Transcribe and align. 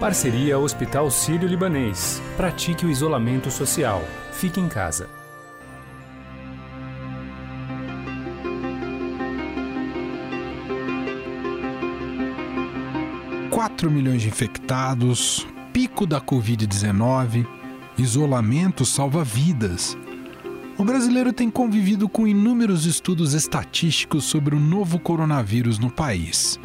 Parceria 0.00 0.56
Hospital 0.56 1.10
Sírio-Libanês. 1.10 2.22
Pratique 2.36 2.86
o 2.86 2.90
isolamento 2.90 3.50
social. 3.50 4.00
Fique 4.30 4.60
em 4.60 4.68
casa. 4.68 5.10
4 13.50 13.90
milhões 13.90 14.22
de 14.22 14.28
infectados, 14.28 15.44
pico 15.72 16.06
da 16.06 16.20
Covid-19, 16.20 17.44
isolamento 17.98 18.84
salva 18.84 19.24
vidas. 19.24 19.98
O 20.78 20.84
brasileiro 20.84 21.32
tem 21.32 21.50
convivido 21.50 22.08
com 22.08 22.24
inúmeros 22.24 22.86
estudos 22.86 23.34
estatísticos 23.34 24.26
sobre 24.26 24.54
o 24.54 24.60
novo 24.60 25.00
coronavírus 25.00 25.76
no 25.76 25.90
país. 25.90 26.56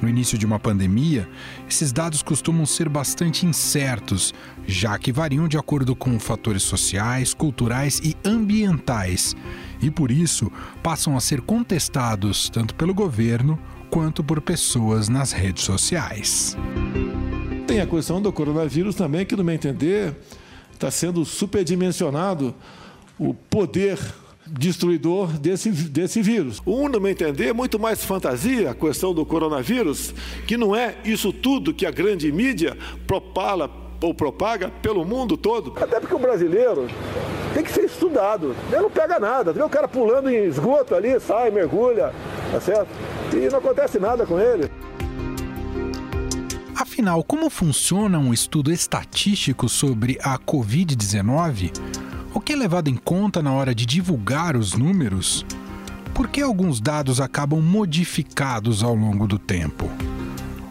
No 0.00 0.08
início 0.08 0.36
de 0.36 0.44
uma 0.44 0.58
pandemia, 0.58 1.28
esses 1.68 1.92
dados 1.92 2.22
costumam 2.22 2.66
ser 2.66 2.88
bastante 2.88 3.46
incertos, 3.46 4.34
já 4.66 4.98
que 4.98 5.12
variam 5.12 5.48
de 5.48 5.56
acordo 5.56 5.96
com 5.96 6.18
fatores 6.20 6.62
sociais, 6.62 7.32
culturais 7.32 8.00
e 8.04 8.14
ambientais, 8.24 9.34
e 9.80 9.90
por 9.90 10.10
isso 10.10 10.52
passam 10.82 11.16
a 11.16 11.20
ser 11.20 11.40
contestados 11.40 12.50
tanto 12.50 12.74
pelo 12.74 12.92
governo 12.92 13.58
quanto 13.90 14.22
por 14.22 14.40
pessoas 14.40 15.08
nas 15.08 15.32
redes 15.32 15.64
sociais. 15.64 16.56
Tem 17.66 17.80
a 17.80 17.86
questão 17.86 18.20
do 18.20 18.32
coronavírus 18.32 18.94
também, 18.94 19.24
que, 19.24 19.34
no 19.34 19.42
meu 19.42 19.54
entender, 19.54 20.14
está 20.72 20.90
sendo 20.90 21.24
superdimensionado 21.24 22.54
o 23.18 23.32
poder 23.32 23.98
destruidor 24.48 25.28
desse, 25.38 25.70
desse 25.70 26.22
vírus. 26.22 26.60
Um, 26.66 26.88
no 26.88 27.00
meu 27.00 27.10
entender, 27.10 27.48
é 27.48 27.52
muito 27.52 27.78
mais 27.78 28.04
fantasia 28.04 28.70
a 28.70 28.74
questão 28.74 29.12
do 29.12 29.24
coronavírus, 29.24 30.14
que 30.46 30.56
não 30.56 30.74
é 30.74 30.96
isso 31.04 31.32
tudo 31.32 31.74
que 31.74 31.86
a 31.86 31.90
grande 31.90 32.30
mídia 32.30 32.76
propala 33.06 33.70
ou 34.00 34.14
propaga 34.14 34.70
pelo 34.82 35.04
mundo 35.04 35.36
todo. 35.36 35.72
Até 35.80 35.98
porque 35.98 36.14
o 36.14 36.18
brasileiro 36.18 36.86
tem 37.54 37.62
que 37.62 37.72
ser 37.72 37.84
estudado. 37.84 38.54
Ele 38.70 38.82
não 38.82 38.90
pega 38.90 39.18
nada. 39.18 39.52
Vê 39.52 39.62
o 39.62 39.68
cara 39.68 39.88
pulando 39.88 40.30
em 40.30 40.44
esgoto 40.44 40.94
ali, 40.94 41.18
sai, 41.18 41.50
mergulha, 41.50 42.12
tá 42.52 42.60
certo? 42.60 42.88
E 43.32 43.48
não 43.50 43.58
acontece 43.58 43.98
nada 43.98 44.26
com 44.26 44.38
ele. 44.38 44.70
Afinal, 46.78 47.24
como 47.24 47.48
funciona 47.48 48.18
um 48.18 48.34
estudo 48.34 48.70
estatístico 48.70 49.66
sobre 49.66 50.18
a 50.22 50.38
Covid-19? 50.38 51.72
O 52.34 52.38
que 52.38 52.52
é 52.52 52.56
levado 52.56 52.88
em 52.88 52.96
conta 52.96 53.42
na 53.42 53.50
hora 53.50 53.74
de 53.74 53.86
divulgar 53.86 54.54
os 54.54 54.74
números? 54.74 55.46
Por 56.12 56.28
que 56.28 56.42
alguns 56.42 56.78
dados 56.78 57.18
acabam 57.18 57.62
modificados 57.62 58.82
ao 58.82 58.94
longo 58.94 59.26
do 59.26 59.38
tempo? 59.38 59.90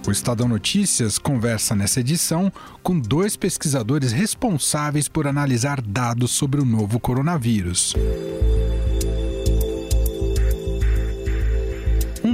O 0.07 0.11
Estadão 0.11 0.47
Notícias 0.47 1.17
conversa 1.17 1.75
nessa 1.75 2.01
edição 2.01 2.53
com 2.83 2.99
dois 2.99 3.35
pesquisadores 3.35 4.11
responsáveis 4.11 5.07
por 5.07 5.25
analisar 5.25 5.81
dados 5.81 6.29
sobre 6.29 6.61
o 6.61 6.65
novo 6.65 6.99
coronavírus. 6.99 7.95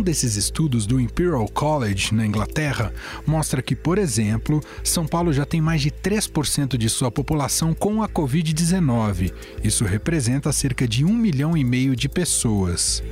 Um 0.01 0.03
desses 0.03 0.35
estudos 0.35 0.87
do 0.87 0.99
Imperial 0.99 1.47
College, 1.47 2.15
na 2.15 2.25
Inglaterra, 2.25 2.91
mostra 3.23 3.61
que, 3.61 3.75
por 3.75 3.99
exemplo, 3.99 4.59
São 4.83 5.05
Paulo 5.05 5.31
já 5.31 5.45
tem 5.45 5.61
mais 5.61 5.79
de 5.79 5.91
3% 5.91 6.75
de 6.75 6.89
sua 6.89 7.11
população 7.11 7.71
com 7.71 8.01
a 8.01 8.09
Covid-19. 8.09 9.31
Isso 9.63 9.85
representa 9.85 10.51
cerca 10.51 10.87
de 10.87 11.05
um 11.05 11.13
milhão 11.13 11.55
e 11.55 11.63
meio 11.63 11.95
de 11.95 12.09
pessoas. 12.09 13.03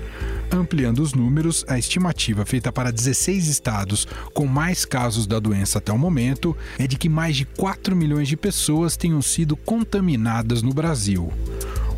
Ampliando 0.52 0.98
os 0.98 1.14
números, 1.14 1.64
a 1.68 1.78
estimativa 1.78 2.44
feita 2.44 2.72
para 2.72 2.92
16 2.92 3.48
estados 3.48 4.08
com 4.34 4.48
mais 4.48 4.84
casos 4.84 5.28
da 5.28 5.38
doença 5.38 5.78
até 5.78 5.94
o 5.94 5.98
momento 6.00 6.58
é 6.80 6.88
de 6.88 6.98
que 6.98 7.08
mais 7.08 7.38
de 7.38 7.46
4 7.46 7.96
milhões 7.96 8.28
de 8.28 8.36
pessoas 8.36 8.98
tenham 8.98 9.22
sido 9.22 9.56
contaminadas 9.56 10.64
no 10.64 10.74
Brasil. 10.74 11.32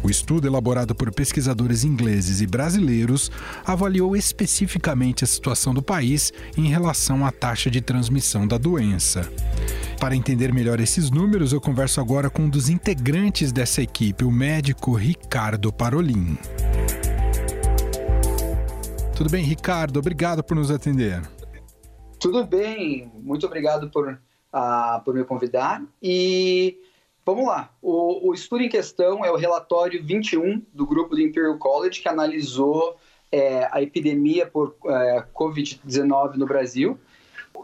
O 0.04 0.10
estudo, 0.10 0.48
elaborado 0.48 0.96
por 0.96 1.14
pesquisadores 1.14 1.84
ingleses 1.84 2.42
e 2.42 2.48
brasileiros, 2.48 3.30
avaliou 3.64 4.16
especificamente 4.16 5.24
a 5.24 5.28
situação 5.28 5.74
do 5.74 5.82
país 5.82 6.34
em 6.58 6.68
relação 6.68 7.24
à 7.26 7.32
taxa 7.32 7.70
de 7.70 7.82
transmissão 7.82 8.48
da 8.48 8.58
doença. 8.58 9.32
Para 10.00 10.16
entender 10.16 10.52
melhor 10.52 10.80
esses 10.80 11.12
números, 11.12 11.54
eu 11.54 11.62
converso 11.62 12.02
agora 12.02 12.32
com 12.32 12.44
um 12.44 12.50
dos 12.50 12.68
integrantes 12.68 13.52
dessa 13.52 13.84
equipe, 13.84 14.24
o 14.24 14.32
médico 14.32 14.94
Ricardo 14.94 15.72
Parolin. 15.72 16.36
Tudo 19.16 19.30
bem, 19.30 19.44
Ricardo? 19.44 19.98
Obrigado 19.98 20.44
por 20.44 20.56
nos 20.56 20.72
atender. 20.72 21.22
Tudo 22.20 22.44
bem, 22.44 23.12
muito 23.22 23.46
obrigado 23.46 23.92
por, 23.92 24.12
uh, 24.12 25.04
por 25.06 25.14
me 25.14 25.24
convidar. 25.24 25.84
E 26.02 26.80
Vamos 27.26 27.46
lá. 27.46 27.72
O, 27.82 28.30
o, 28.30 28.34
estudo 28.34 28.64
em 28.64 28.70
questão 28.70 29.24
é 29.24 29.32
o 29.32 29.36
relatório 29.36 30.04
21 30.04 30.62
do 30.74 30.86
grupo 30.86 31.16
do 31.16 31.22
Imperial 31.22 31.58
College, 31.58 32.02
que 32.02 32.10
analisou 32.10 32.98
é, 33.32 33.68
a 33.72 33.82
epidemia 33.82 34.48
por 34.48 34.76
é, 34.86 35.24
Covid-19 35.34 36.36
no 36.36 36.48
Brasil. 36.48 37.00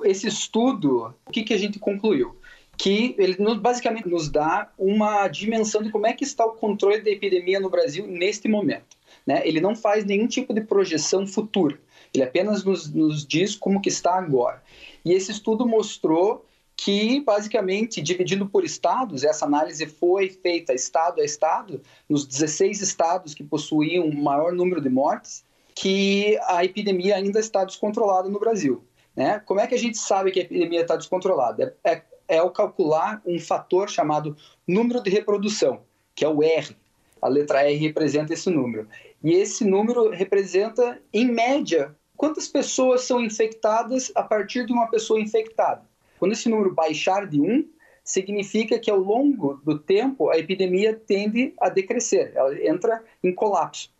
Esse 0.03 0.27
estudo, 0.27 1.13
o 1.25 1.31
que, 1.31 1.43
que 1.43 1.53
a 1.53 1.57
gente 1.57 1.79
concluiu? 1.79 2.35
Que 2.77 3.15
ele 3.17 3.35
nos, 3.39 3.57
basicamente 3.57 4.07
nos 4.07 4.29
dá 4.29 4.71
uma 4.77 5.27
dimensão 5.27 5.81
de 5.81 5.91
como 5.91 6.05
é 6.05 6.13
que 6.13 6.23
está 6.23 6.45
o 6.45 6.51
controle 6.51 7.01
da 7.01 7.09
epidemia 7.09 7.59
no 7.59 7.69
Brasil 7.69 8.05
neste 8.05 8.47
momento. 8.47 8.95
Né? 9.25 9.41
Ele 9.43 9.59
não 9.59 9.75
faz 9.75 10.05
nenhum 10.05 10.27
tipo 10.27 10.53
de 10.53 10.61
projeção 10.61 11.25
futura. 11.25 11.79
Ele 12.13 12.23
apenas 12.23 12.63
nos, 12.63 12.93
nos 12.93 13.25
diz 13.25 13.55
como 13.55 13.81
que 13.81 13.89
está 13.89 14.15
agora. 14.15 14.61
E 15.03 15.13
esse 15.13 15.31
estudo 15.31 15.65
mostrou 15.65 16.45
que 16.77 17.19
basicamente 17.21 17.99
dividindo 17.99 18.47
por 18.47 18.63
estados, 18.63 19.23
essa 19.23 19.45
análise 19.45 19.87
foi 19.87 20.29
feita 20.29 20.73
estado 20.73 21.19
a 21.19 21.25
estado, 21.25 21.81
nos 22.07 22.25
16 22.25 22.81
estados 22.81 23.33
que 23.33 23.43
possuíam 23.43 24.05
o 24.05 24.15
maior 24.15 24.53
número 24.53 24.79
de 24.79 24.87
mortes, 24.87 25.43
que 25.73 26.39
a 26.43 26.63
epidemia 26.63 27.15
ainda 27.15 27.39
está 27.39 27.65
descontrolada 27.65 28.29
no 28.29 28.39
Brasil. 28.39 28.83
Né? 29.15 29.39
Como 29.39 29.59
é 29.59 29.65
que 29.65 29.73
a 29.73 29.79
gente 29.79 29.97
sabe 29.97 30.31
que 30.31 30.39
a 30.39 30.43
epidemia 30.43 30.81
está 30.81 30.95
descontrolada? 30.95 31.75
É, 31.83 31.93
é, 31.93 32.03
é 32.27 32.37
ao 32.37 32.51
calcular 32.51 33.21
um 33.25 33.39
fator 33.39 33.89
chamado 33.89 34.37
número 34.67 35.01
de 35.01 35.09
reprodução, 35.09 35.81
que 36.13 36.23
é 36.23 36.29
o 36.29 36.43
R. 36.43 36.75
A 37.19 37.27
letra 37.27 37.63
R 37.63 37.75
representa 37.75 38.33
esse 38.33 38.51
número. 38.51 38.87
E 39.23 39.33
esse 39.33 39.65
número 39.65 40.11
representa, 40.11 41.01
em 41.11 41.25
média, 41.25 41.95
quantas 42.15 42.47
pessoas 42.47 43.01
são 43.01 43.19
infectadas 43.19 44.11
a 44.13 44.21
partir 44.21 44.67
de 44.67 44.71
uma 44.71 44.87
pessoa 44.87 45.19
infectada. 45.19 45.81
Quando 46.19 46.33
esse 46.33 46.49
número 46.49 46.73
baixar 46.73 47.27
de 47.27 47.39
1, 47.39 47.65
significa 48.03 48.79
que 48.79 48.89
ao 48.89 48.97
longo 48.97 49.55
do 49.63 49.77
tempo 49.77 50.29
a 50.29 50.37
epidemia 50.37 50.93
tende 50.93 51.53
a 51.59 51.69
decrescer, 51.69 52.31
ela 52.35 52.57
entra 52.65 53.03
em 53.23 53.33
colapso. 53.33 53.91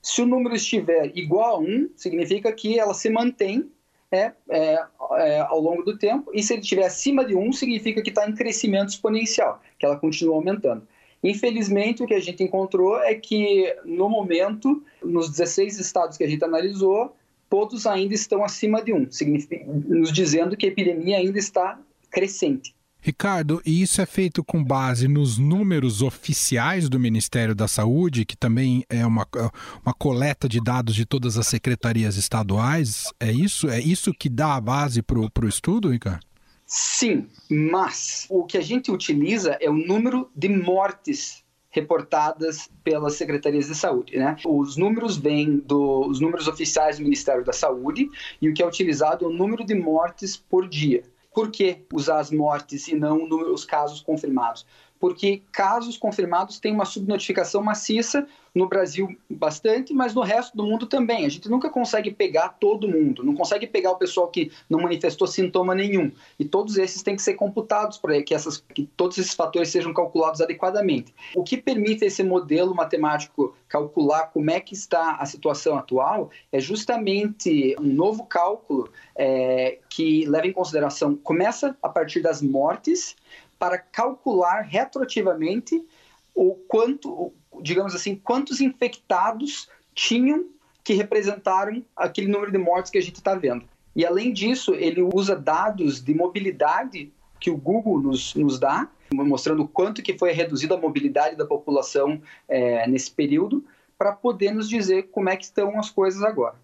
Se 0.00 0.22
o 0.22 0.26
número 0.26 0.54
estiver 0.54 1.10
igual 1.16 1.56
a 1.56 1.58
1, 1.58 1.90
significa 1.96 2.52
que 2.52 2.78
ela 2.78 2.94
se 2.94 3.10
mantém 3.10 3.68
é, 4.10 4.32
é, 4.48 4.84
é, 5.18 5.40
ao 5.40 5.60
longo 5.60 5.82
do 5.82 5.98
tempo, 5.98 6.30
e 6.32 6.42
se 6.42 6.54
ele 6.54 6.62
estiver 6.62 6.86
acima 6.86 7.24
de 7.24 7.34
1, 7.34 7.52
significa 7.52 8.00
que 8.00 8.08
está 8.08 8.28
em 8.28 8.34
crescimento 8.34 8.90
exponencial, 8.90 9.60
que 9.78 9.84
ela 9.84 9.98
continua 9.98 10.36
aumentando. 10.36 10.86
Infelizmente, 11.22 12.02
o 12.02 12.06
que 12.06 12.14
a 12.14 12.20
gente 12.20 12.42
encontrou 12.42 12.98
é 13.02 13.14
que, 13.14 13.74
no 13.84 14.08
momento, 14.08 14.82
nos 15.02 15.28
16 15.30 15.78
estados 15.78 16.16
que 16.16 16.24
a 16.24 16.28
gente 16.28 16.44
analisou, 16.44 17.14
todos 17.48 17.86
ainda 17.86 18.14
estão 18.14 18.44
acima 18.44 18.82
de 18.82 18.92
1, 18.92 19.08
nos 19.88 20.12
dizendo 20.12 20.56
que 20.56 20.66
a 20.66 20.68
epidemia 20.68 21.18
ainda 21.18 21.38
está 21.38 21.78
crescente. 22.10 22.74
Ricardo, 23.00 23.62
e 23.64 23.80
isso 23.80 24.00
é 24.02 24.06
feito 24.06 24.42
com 24.42 24.62
base 24.62 25.06
nos 25.06 25.38
números 25.38 26.02
oficiais 26.02 26.88
do 26.88 26.98
Ministério 26.98 27.54
da 27.54 27.68
Saúde, 27.68 28.24
que 28.24 28.36
também 28.36 28.84
é 28.88 29.06
uma, 29.06 29.26
uma 29.84 29.94
coleta 29.94 30.48
de 30.48 30.60
dados 30.60 30.94
de 30.94 31.06
todas 31.06 31.38
as 31.38 31.46
secretarias 31.46 32.16
estaduais? 32.16 33.04
É 33.20 33.30
isso? 33.30 33.68
É 33.68 33.80
isso 33.80 34.12
que 34.12 34.28
dá 34.28 34.56
a 34.56 34.60
base 34.60 35.00
para 35.00 35.18
o 35.20 35.48
estudo, 35.48 35.90
Ricardo? 35.90 36.26
Sim, 36.66 37.26
mas 37.48 38.26
o 38.28 38.44
que 38.44 38.58
a 38.58 38.60
gente 38.60 38.90
utiliza 38.90 39.56
é 39.60 39.70
o 39.70 39.72
número 39.72 40.30
de 40.36 40.48
mortes 40.48 41.42
reportadas 41.70 42.70
pelas 42.82 43.14
secretarias 43.14 43.66
de 43.66 43.74
saúde. 43.74 44.16
Né? 44.16 44.36
Os 44.46 44.76
números 44.76 45.16
vêm 45.16 45.58
dos 45.58 46.20
números 46.20 46.48
oficiais 46.48 46.98
do 46.98 47.04
Ministério 47.04 47.44
da 47.44 47.52
Saúde 47.52 48.08
e 48.40 48.48
o 48.48 48.54
que 48.54 48.62
é 48.62 48.66
utilizado 48.66 49.24
é 49.24 49.28
o 49.28 49.32
número 49.32 49.64
de 49.64 49.74
mortes 49.74 50.36
por 50.36 50.68
dia. 50.68 51.02
Por 51.32 51.50
que 51.50 51.84
usar 51.92 52.18
as 52.18 52.30
mortes 52.30 52.88
e 52.88 52.94
não 52.94 53.28
os 53.52 53.64
casos 53.64 54.00
confirmados? 54.00 54.66
Porque 54.98 55.42
casos 55.52 55.96
confirmados 55.96 56.58
têm 56.58 56.72
uma 56.72 56.84
subnotificação 56.84 57.62
maciça 57.62 58.26
no 58.54 58.68
Brasil 58.68 59.16
bastante, 59.30 59.94
mas 59.94 60.14
no 60.14 60.22
resto 60.22 60.56
do 60.56 60.64
mundo 60.64 60.86
também. 60.86 61.24
A 61.24 61.28
gente 61.28 61.48
nunca 61.48 61.70
consegue 61.70 62.10
pegar 62.10 62.50
todo 62.60 62.88
mundo, 62.88 63.22
não 63.22 63.34
consegue 63.34 63.66
pegar 63.66 63.92
o 63.92 63.96
pessoal 63.96 64.28
que 64.28 64.50
não 64.68 64.80
manifestou 64.80 65.26
sintoma 65.26 65.74
nenhum. 65.74 66.10
E 66.38 66.44
todos 66.44 66.76
esses 66.76 67.02
têm 67.02 67.14
que 67.14 67.22
ser 67.22 67.34
computados 67.34 67.98
para 67.98 68.20
que, 68.22 68.34
essas, 68.34 68.58
que 68.74 68.86
todos 68.96 69.16
esses 69.18 69.34
fatores 69.34 69.68
sejam 69.68 69.94
calculados 69.94 70.40
adequadamente. 70.40 71.14
O 71.36 71.44
que 71.44 71.56
permite 71.56 72.04
esse 72.04 72.22
modelo 72.24 72.74
matemático 72.74 73.54
calcular 73.68 74.30
como 74.32 74.50
é 74.50 74.60
que 74.60 74.74
está 74.74 75.16
a 75.16 75.26
situação 75.26 75.76
atual 75.76 76.30
é 76.50 76.58
justamente 76.58 77.76
um 77.78 77.92
novo 77.92 78.24
cálculo 78.24 78.90
é, 79.14 79.78
que 79.88 80.26
leva 80.26 80.46
em 80.46 80.52
consideração, 80.52 81.14
começa 81.14 81.76
a 81.82 81.88
partir 81.88 82.20
das 82.20 82.42
mortes, 82.42 83.14
para 83.58 83.78
calcular 83.78 84.60
retroativamente 84.62 85.84
o 86.34 86.54
quanto, 86.54 87.32
digamos 87.60 87.94
assim, 87.94 88.14
quantos 88.14 88.60
infectados 88.60 89.68
tinham 89.94 90.46
que 90.84 90.94
representaram 90.94 91.84
aquele 91.96 92.28
número 92.28 92.52
de 92.52 92.58
mortes 92.58 92.90
que 92.90 92.98
a 92.98 93.02
gente 93.02 93.16
está 93.16 93.34
vendo. 93.34 93.64
E 93.94 94.06
além 94.06 94.32
disso, 94.32 94.74
ele 94.74 95.02
usa 95.02 95.34
dados 95.34 96.02
de 96.02 96.14
mobilidade 96.14 97.12
que 97.40 97.50
o 97.50 97.56
Google 97.56 98.00
nos, 98.00 98.34
nos 98.34 98.58
dá, 98.58 98.88
mostrando 99.12 99.66
quanto 99.66 100.02
que 100.02 100.16
foi 100.16 100.32
reduzida 100.32 100.74
a 100.74 100.78
mobilidade 100.78 101.36
da 101.36 101.44
população 101.44 102.20
é, 102.48 102.86
nesse 102.86 103.10
período, 103.10 103.64
para 103.98 104.12
poder 104.12 104.52
nos 104.52 104.68
dizer 104.68 105.08
como 105.10 105.28
é 105.28 105.36
que 105.36 105.44
estão 105.44 105.78
as 105.78 105.90
coisas 105.90 106.22
agora. 106.22 106.54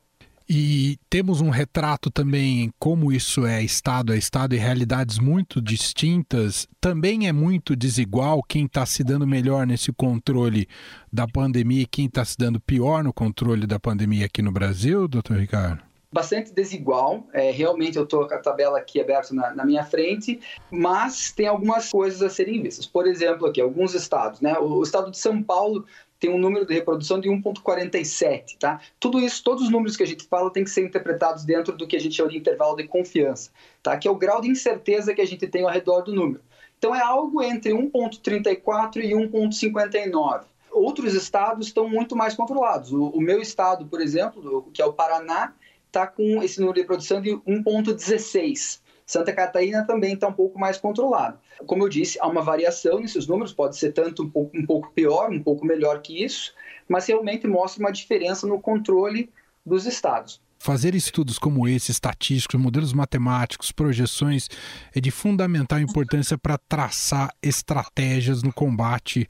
E 0.49 0.99
temos 1.09 1.41
um 1.41 1.49
retrato 1.49 2.11
também 2.11 2.71
como 2.79 3.11
isso 3.11 3.47
é 3.47 3.63
estado 3.63 4.13
a 4.13 4.17
estado 4.17 4.55
e 4.55 4.59
realidades 4.59 5.19
muito 5.19 5.61
distintas. 5.61 6.69
Também 6.81 7.27
é 7.27 7.33
muito 7.33 7.75
desigual 7.75 8.43
quem 8.43 8.67
está 8.67 8.85
se 8.85 9.03
dando 9.03 9.27
melhor 9.27 9.67
nesse 9.67 9.91
controle 9.91 10.69
da 11.11 11.27
pandemia 11.27 11.83
e 11.83 11.87
quem 11.87 12.07
está 12.07 12.25
se 12.25 12.37
dando 12.37 12.61
pior 12.61 13.03
no 13.03 13.13
controle 13.13 13.67
da 13.67 13.81
pandemia 13.81 14.27
aqui 14.27 14.43
no 14.43 14.53
Brasil, 14.53 15.09
doutor 15.09 15.39
Ricardo? 15.39 15.83
bastante 16.15 16.53
desigual. 16.53 17.27
É, 17.33 17.51
realmente 17.51 17.99
eu 17.99 18.05
estou 18.05 18.27
com 18.29 18.35
a 18.35 18.39
tabela 18.39 18.79
aqui 18.79 19.01
aberta 19.01 19.35
na, 19.35 19.53
na, 19.53 19.65
minha 19.67 19.85
frente, 19.85 20.41
mas 20.71 21.33
tem 21.33 21.49
algumas 21.49 21.91
coisas 21.91 22.23
a 22.23 22.31
serem 22.31 22.63
vistas. 22.63 22.87
Por 22.87 23.09
exemplo, 23.09 23.49
aqui, 23.49 23.61
alguns 23.61 23.95
estados. 23.95 24.41
Né? 24.41 24.57
O, 24.59 24.79
o 24.79 24.83
estado 24.85 25.11
de 25.11 25.19
São 25.19 25.43
Paulo 25.43 25.85
tem 26.25 26.33
um 26.33 26.39
número 26.39 26.65
de 26.65 26.73
reprodução 26.73 27.21
de 27.21 27.29
1.47, 27.29 28.57
tá? 28.59 28.81
Tudo 28.99 29.21
isso, 29.21 29.45
todos 29.45 29.65
os 29.65 29.71
números 29.71 29.95
que 29.95 30.03
a 30.03 30.07
gente 30.07 30.25
fala 30.25 30.51
têm 30.51 30.65
que 30.65 30.71
ser 30.71 30.83
interpretados 30.83 31.45
dentro 31.45 31.77
do 31.77 31.87
que 31.87 31.97
a 31.97 32.01
gente 32.01 32.15
chama 32.15 32.31
de 32.31 32.39
intervalo 32.39 32.77
de 32.77 32.89
confiança, 32.89 33.51
tá? 33.83 33.95
Que 33.99 34.09
é 34.09 34.11
o 34.11 34.17
grau 34.17 34.41
de 34.41 34.49
incerteza 34.49 35.13
que 35.13 35.21
a 35.21 35.27
gente 35.27 35.47
tem 35.47 35.65
ao 35.65 35.71
redor 35.71 36.01
do 36.01 36.15
número. 36.15 36.41
Então 36.79 36.95
é 36.95 37.03
algo 37.03 37.43
entre 37.43 37.73
1.34 37.75 38.97
e 39.05 39.11
1.59. 39.11 40.45
Outros 40.73 41.13
estados 41.13 41.67
estão 41.67 41.91
muito 41.91 42.17
mais 42.17 42.35
controlados. 42.35 42.91
O, 42.91 43.09
o 43.11 43.21
meu 43.21 43.43
estado, 43.43 43.85
por 43.85 44.01
exemplo, 44.01 44.71
que 44.73 44.81
é 44.81 44.87
o 44.87 44.95
Paraná, 44.95 45.53
está 45.89 46.07
com 46.07 46.43
esse 46.43 46.59
número 46.59 46.77
de 46.77 46.81
reprodução 46.81 47.21
de 47.21 47.33
1.16. 47.33 48.81
Santa 49.07 49.33
Catarina 49.33 49.85
também 49.85 50.15
está 50.15 50.29
um 50.29 50.33
pouco 50.33 50.59
mais 50.59 50.79
controlado. 50.79 51.39
Como 51.67 51.85
eu 51.85 51.89
disse, 51.89 52.19
há 52.21 52.27
uma 52.27 52.43
variação 52.43 53.01
nesses 53.01 53.27
números, 53.27 53.53
pode 53.53 53.77
ser 53.77 53.93
tanto 53.93 54.23
um 54.23 54.31
pouco, 54.31 54.57
um 54.57 54.65
pouco 54.65 54.91
pior, 54.93 55.31
um 55.31 55.43
pouco 55.43 55.67
melhor 55.67 56.01
que 56.01 56.25
isso, 56.25 56.55
mas 56.89 57.07
realmente 57.07 57.47
mostra 57.47 57.83
uma 57.83 57.93
diferença 57.93 58.47
no 58.47 58.61
controle 58.61 59.31
dos 59.65 59.87
estados. 59.87 60.43
Fazer 60.59 60.95
estudos 60.95 61.39
como 61.39 61.69
esse, 61.69 61.91
estatísticos, 61.91 62.59
modelos 62.59 62.95
matemáticos, 62.95 63.71
projeções, 63.71 64.49
é 64.95 65.01
de 65.01 65.11
fundamental 65.11 65.79
importância 65.79 66.39
para 66.39 66.57
traçar 66.57 67.31
estratégias 67.43 68.43
no 68.43 68.51
combate 68.51 69.29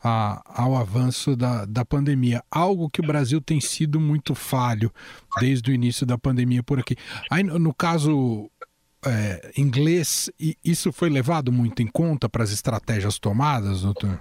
a, 0.00 0.40
ao 0.46 0.76
avanço 0.76 1.34
da, 1.34 1.64
da 1.64 1.84
pandemia. 1.84 2.40
Algo 2.48 2.88
que 2.88 3.00
o 3.00 3.06
Brasil 3.06 3.40
tem 3.40 3.60
sido 3.60 3.98
muito 3.98 4.32
falho 4.32 4.92
desde 5.40 5.72
o 5.72 5.74
início 5.74 6.06
da 6.06 6.16
pandemia 6.16 6.62
por 6.62 6.78
aqui. 6.78 6.94
Aí, 7.32 7.42
no 7.42 7.74
caso 7.74 8.48
é, 9.04 9.52
inglês, 9.56 10.30
e 10.38 10.56
isso 10.64 10.92
foi 10.92 11.08
levado 11.08 11.52
muito 11.52 11.82
em 11.82 11.86
conta 11.86 12.28
para 12.28 12.42
as 12.42 12.50
estratégias 12.50 13.18
tomadas, 13.18 13.82
doutor? 13.82 14.18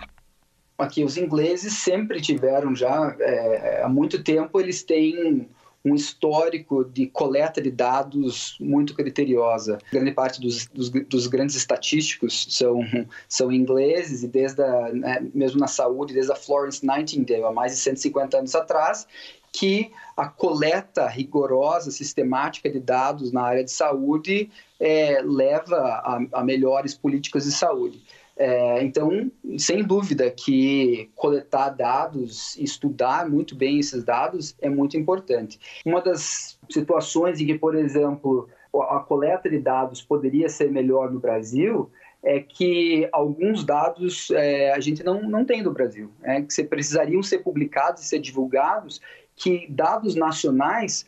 Aqui, 0.77 1.04
os 1.04 1.18
ingleses 1.18 1.74
sempre 1.74 2.19
tiveram 2.19 2.75
já, 2.75 3.16
é, 3.19 3.81
há 3.83 3.89
muito 3.89 4.22
tempo, 4.24 4.60
eles 4.60 4.83
têm 4.83 5.48
um 5.86 5.94
histórico 5.94 6.84
de 6.84 7.06
coleta 7.06 7.62
de 7.62 7.70
dados 7.70 8.58
muito 8.60 8.96
criteriosa. 8.96 9.78
Grande 9.92 10.12
parte 10.12 10.42
dos, 10.42 10.66
dos, 10.66 10.90
dos 10.90 11.28
grandes 11.28 11.56
estatísticos 11.56 12.48
são, 12.50 12.82
são 13.30 13.52
ingleses 13.52 14.24
e 14.24 14.28
desde 14.28 14.64
a, 14.64 14.92
né, 14.92 15.24
mesmo 15.34 15.60
na 15.60 15.68
saúde, 15.68 16.16
desde 16.16 16.32
a 16.32 16.36
Florence 16.36 16.84
Nightingale, 16.84 17.44
há 17.44 17.52
mais 17.52 17.74
de 17.74 17.78
150 17.78 18.40
anos 18.40 18.56
atrás, 18.56 19.08
que 19.54 19.92
a 20.18 20.28
coleta 20.28 21.08
rigorosa, 21.08 21.92
sistemática 21.92 22.70
de 22.70 22.80
dados 22.80 23.32
na 23.32 23.44
área 23.44 23.64
de 23.64 23.72
saúde 23.72 24.50
é, 24.80 25.22
leva 25.24 25.78
a, 25.78 26.20
a, 26.34 26.44
melhores 26.44 26.94
políticas 26.96 27.46
de 27.46 27.52
saúde. 27.52 28.02
É, 28.38 28.84
então, 28.84 29.32
sem 29.58 29.82
dúvida 29.82 30.30
que 30.30 31.10
coletar 31.16 31.70
dados, 31.70 32.58
estudar 32.58 33.30
muito 33.30 33.56
bem 33.56 33.80
esses 33.80 34.04
dados 34.04 34.56
é 34.62 34.70
muito 34.70 34.98
importante. 34.98 35.58
Uma 35.86 36.02
das 36.02 36.60
situações 36.70 37.40
em 37.40 37.46
que, 37.46 37.58
por 37.58 37.76
exemplo, 37.76 38.50
a 38.90 39.00
coleta 39.00 39.50
de 39.50 39.60
dados 39.60 40.02
poderia 40.02 40.50
ser 40.50 40.70
melhor 40.70 41.10
no 41.12 41.20
Brasil 41.20 41.90
é 42.22 42.40
que 42.40 43.08
alguns 43.12 43.64
dados 43.64 44.32
é, 44.32 44.74
a 44.74 44.80
gente 44.80 45.04
não, 45.04 45.22
não 45.22 45.46
tem 45.46 45.64
do 45.64 45.72
Brasil, 45.72 46.12
é, 46.24 46.42
que 46.42 46.64
precisariam 46.64 47.24
ser 47.24 47.40
publicados 47.40 48.04
e 48.04 48.08
ser 48.08 48.20
divulgados 48.20 49.00
que 49.36 49.68
dados 49.70 50.16
nacionais 50.16 51.06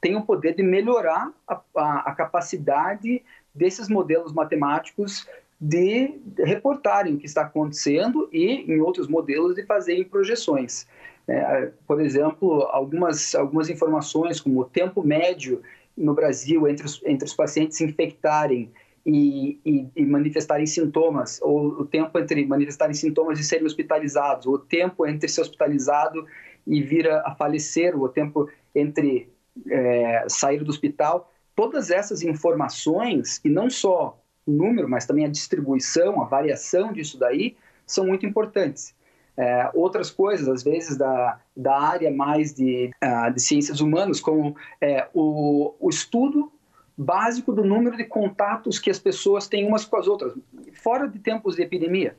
têm 0.00 0.14
o 0.14 0.22
poder 0.22 0.54
de 0.54 0.62
melhorar 0.62 1.32
a, 1.48 1.60
a, 1.74 1.98
a 2.10 2.14
capacidade 2.14 3.22
desses 3.54 3.88
modelos 3.88 4.32
matemáticos 4.32 5.26
de 5.60 6.14
reportarem 6.38 7.14
o 7.14 7.18
que 7.18 7.26
está 7.26 7.42
acontecendo 7.42 8.28
e, 8.32 8.70
em 8.70 8.80
outros 8.80 9.08
modelos, 9.08 9.54
de 9.54 9.64
fazerem 9.64 10.04
projeções. 10.04 10.86
É, 11.26 11.72
por 11.86 12.00
exemplo, 12.00 12.62
algumas, 12.70 13.34
algumas 13.34 13.68
informações, 13.68 14.40
como 14.40 14.60
o 14.60 14.64
tempo 14.64 15.02
médio 15.02 15.62
no 15.96 16.14
Brasil 16.14 16.68
entre 16.68 16.86
os, 16.86 17.00
entre 17.04 17.26
os 17.26 17.34
pacientes 17.34 17.80
infectarem 17.80 18.70
e, 19.04 19.58
e, 19.64 19.88
e, 19.96 20.04
manifestarem 20.04 20.66
sintomas, 20.66 21.40
ou 21.42 21.68
o 21.68 21.86
tempo 21.86 22.18
entre 22.18 22.44
manifestarem 22.44 22.94
sintomas 22.94 23.40
e 23.40 23.44
serem 23.44 23.64
hospitalizados, 23.64 24.46
ou 24.46 24.54
o 24.54 24.58
tempo 24.58 25.06
entre 25.06 25.28
ser 25.28 25.40
hospitalizado 25.40 26.26
e 26.66 26.82
vir 26.82 27.08
a, 27.10 27.34
falecer, 27.34 27.96
o 27.98 28.08
tempo 28.08 28.48
entre 28.74 29.28
é, 29.68 30.26
sair 30.28 30.62
do 30.62 30.70
hospital, 30.70 31.32
todas 31.54 31.90
essas 31.90 32.22
informações, 32.22 33.40
e 33.44 33.48
não 33.48 33.70
só 33.70 34.20
o 34.46 34.52
número, 34.52 34.88
mas 34.88 35.06
também 35.06 35.24
a 35.24 35.30
distribuição, 35.30 36.22
a 36.22 36.24
variação 36.24 36.92
disso 36.92 37.18
daí, 37.18 37.56
são 37.86 38.06
muito 38.06 38.24
importantes. 38.24 38.94
É, 39.36 39.70
outras 39.74 40.10
coisas, 40.10 40.48
às 40.48 40.62
vezes, 40.62 40.96
da, 40.96 41.38
da 41.54 41.78
área 41.78 42.10
mais 42.10 42.54
de, 42.54 42.90
uh, 43.04 43.30
de 43.32 43.40
ciências 43.40 43.80
humanas, 43.80 44.18
como 44.18 44.56
é, 44.80 45.08
o, 45.12 45.74
o 45.78 45.90
estudo 45.90 46.50
básico 46.96 47.52
do 47.52 47.62
número 47.62 47.96
de 47.96 48.04
contatos 48.04 48.78
que 48.78 48.90
as 48.90 48.98
pessoas 48.98 49.46
têm 49.46 49.66
umas 49.66 49.84
com 49.84 49.96
as 49.96 50.06
outras, 50.06 50.32
fora 50.72 51.06
de 51.06 51.18
tempos 51.18 51.56
de 51.56 51.62
epidemia. 51.62 52.16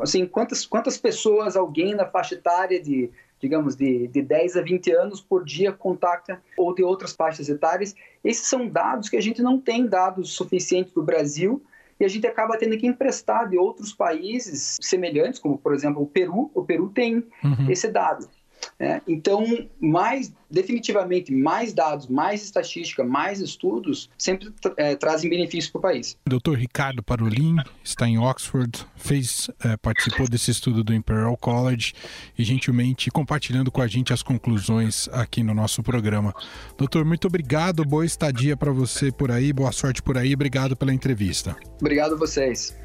Assim, 0.00 0.26
quantas, 0.26 0.66
quantas 0.66 0.98
pessoas 0.98 1.56
alguém 1.56 1.94
na 1.94 2.06
faixa 2.06 2.34
etária 2.34 2.82
de 2.82 3.10
digamos, 3.46 3.76
de, 3.76 4.08
de 4.08 4.22
10 4.22 4.56
a 4.56 4.62
20 4.62 4.90
anos 4.90 5.20
por 5.20 5.44
dia 5.44 5.70
contacta 5.70 6.42
ou 6.58 6.74
de 6.74 6.82
outras 6.82 7.12
faixas 7.12 7.48
etárias. 7.48 7.94
Esses 8.24 8.48
são 8.48 8.66
dados 8.66 9.08
que 9.08 9.16
a 9.16 9.22
gente 9.22 9.40
não 9.40 9.60
tem 9.60 9.86
dados 9.86 10.32
suficientes 10.32 10.92
do 10.92 11.00
Brasil 11.00 11.62
e 12.00 12.04
a 12.04 12.08
gente 12.08 12.26
acaba 12.26 12.58
tendo 12.58 12.76
que 12.76 12.88
emprestar 12.88 13.48
de 13.48 13.56
outros 13.56 13.92
países 13.92 14.76
semelhantes, 14.82 15.38
como 15.38 15.56
por 15.56 15.72
exemplo 15.72 16.02
o 16.02 16.06
Peru. 16.06 16.50
O 16.52 16.64
Peru 16.64 16.88
tem 16.88 17.24
uhum. 17.44 17.70
esse 17.70 17.88
dado. 17.88 18.28
É, 18.78 19.00
então, 19.08 19.44
mais 19.80 20.32
definitivamente, 20.50 21.32
mais 21.32 21.72
dados, 21.72 22.06
mais 22.06 22.44
estatística, 22.44 23.02
mais 23.02 23.40
estudos 23.40 24.10
sempre 24.18 24.52
é, 24.76 24.94
trazem 24.94 25.30
benefícios 25.30 25.70
para 25.70 25.78
o 25.78 25.82
país. 25.82 26.16
Dr. 26.26 26.54
Ricardo 26.54 27.02
Parolin 27.02 27.56
está 27.82 28.06
em 28.06 28.18
Oxford, 28.18 28.86
fez, 28.96 29.50
é, 29.64 29.76
participou 29.76 30.28
desse 30.28 30.50
estudo 30.50 30.84
do 30.84 30.94
Imperial 30.94 31.36
College 31.36 31.94
e 32.38 32.44
gentilmente 32.44 33.10
compartilhando 33.10 33.70
com 33.70 33.80
a 33.80 33.86
gente 33.86 34.12
as 34.12 34.22
conclusões 34.22 35.08
aqui 35.08 35.42
no 35.42 35.54
nosso 35.54 35.82
programa. 35.82 36.34
Doutor, 36.76 37.04
muito 37.04 37.26
obrigado, 37.26 37.84
boa 37.84 38.04
estadia 38.04 38.56
para 38.56 38.72
você 38.72 39.10
por 39.10 39.30
aí, 39.30 39.52
boa 39.52 39.72
sorte 39.72 40.02
por 40.02 40.18
aí, 40.18 40.34
obrigado 40.34 40.76
pela 40.76 40.92
entrevista. 40.92 41.56
Obrigado 41.80 42.14
a 42.14 42.18
vocês. 42.18 42.76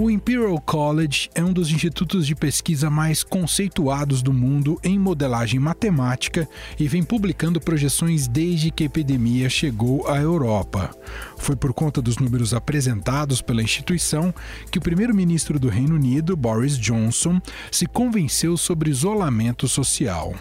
O 0.00 0.08
Imperial 0.08 0.60
College 0.60 1.28
é 1.34 1.42
um 1.42 1.52
dos 1.52 1.72
institutos 1.72 2.24
de 2.24 2.32
pesquisa 2.32 2.88
mais 2.88 3.24
conceituados 3.24 4.22
do 4.22 4.32
mundo 4.32 4.78
em 4.84 4.96
modelagem 4.96 5.58
matemática 5.58 6.48
e 6.78 6.86
vem 6.86 7.02
publicando 7.02 7.60
projeções 7.60 8.28
desde 8.28 8.70
que 8.70 8.84
a 8.84 8.86
epidemia 8.86 9.50
chegou 9.50 10.06
à 10.06 10.18
Europa. 10.18 10.92
Foi 11.36 11.56
por 11.56 11.74
conta 11.74 12.00
dos 12.00 12.16
números 12.16 12.54
apresentados 12.54 13.42
pela 13.42 13.60
instituição 13.60 14.32
que 14.70 14.78
o 14.78 14.82
primeiro-ministro 14.82 15.58
do 15.58 15.68
Reino 15.68 15.96
Unido, 15.96 16.36
Boris 16.36 16.78
Johnson, 16.78 17.40
se 17.68 17.84
convenceu 17.84 18.56
sobre 18.56 18.90
isolamento 18.90 19.66
social. 19.66 20.32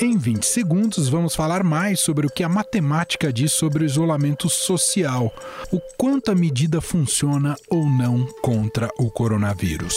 Em 0.00 0.16
20 0.16 0.44
segundos, 0.44 1.08
vamos 1.08 1.34
falar 1.34 1.64
mais 1.64 1.98
sobre 1.98 2.24
o 2.24 2.30
que 2.30 2.44
a 2.44 2.48
matemática 2.48 3.32
diz 3.32 3.52
sobre 3.52 3.82
o 3.82 3.84
isolamento 3.84 4.48
social, 4.48 5.34
o 5.72 5.80
quanto 5.96 6.30
a 6.30 6.36
medida 6.36 6.80
funciona 6.80 7.56
ou 7.68 7.84
não 7.84 8.24
contra 8.40 8.88
o 8.96 9.10
coronavírus. 9.10 9.96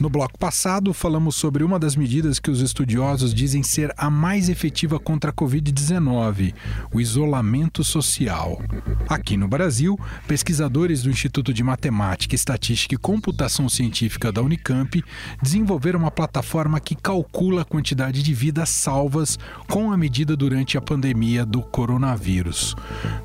No 0.00 0.08
bloco 0.08 0.38
passado, 0.38 0.94
falamos 0.94 1.36
sobre 1.36 1.62
uma 1.62 1.78
das 1.78 1.94
medidas 1.94 2.38
que 2.38 2.50
os 2.50 2.62
estudiosos 2.62 3.34
dizem 3.34 3.62
ser 3.62 3.92
a 3.98 4.08
mais 4.08 4.48
efetiva 4.48 4.98
contra 4.98 5.30
a 5.30 5.34
Covid-19, 5.34 6.54
o 6.90 6.98
isolamento 7.02 7.84
social. 7.84 8.62
Aqui 9.06 9.36
no 9.36 9.46
Brasil, 9.46 10.00
pesquisadores 10.26 11.02
do 11.02 11.10
Instituto 11.10 11.52
de 11.52 11.62
Matemática, 11.62 12.34
Estatística 12.34 12.94
e 12.94 12.98
Computação 12.98 13.68
Científica 13.68 14.32
da 14.32 14.40
Unicamp 14.40 15.04
desenvolveram 15.42 15.98
uma 15.98 16.10
plataforma 16.10 16.80
que 16.80 16.94
calcula 16.94 17.60
a 17.60 17.66
quantidade 17.66 18.22
de 18.22 18.32
vidas 18.32 18.70
salvas 18.70 19.38
com 19.68 19.92
a 19.92 19.98
medida 19.98 20.34
durante 20.34 20.78
a 20.78 20.80
pandemia 20.80 21.44
do 21.44 21.60
coronavírus. 21.60 22.74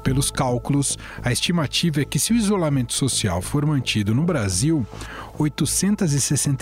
Pelos 0.04 0.30
cálculos, 0.30 0.98
a 1.24 1.32
estimativa 1.32 2.02
é 2.02 2.06
que 2.06 2.20
se 2.20 2.34
o 2.34 2.36
isolamento 2.36 2.92
social 2.92 3.42
for 3.42 3.66
mantido 3.66 4.14
no 4.14 4.26
Brasil, 4.26 4.86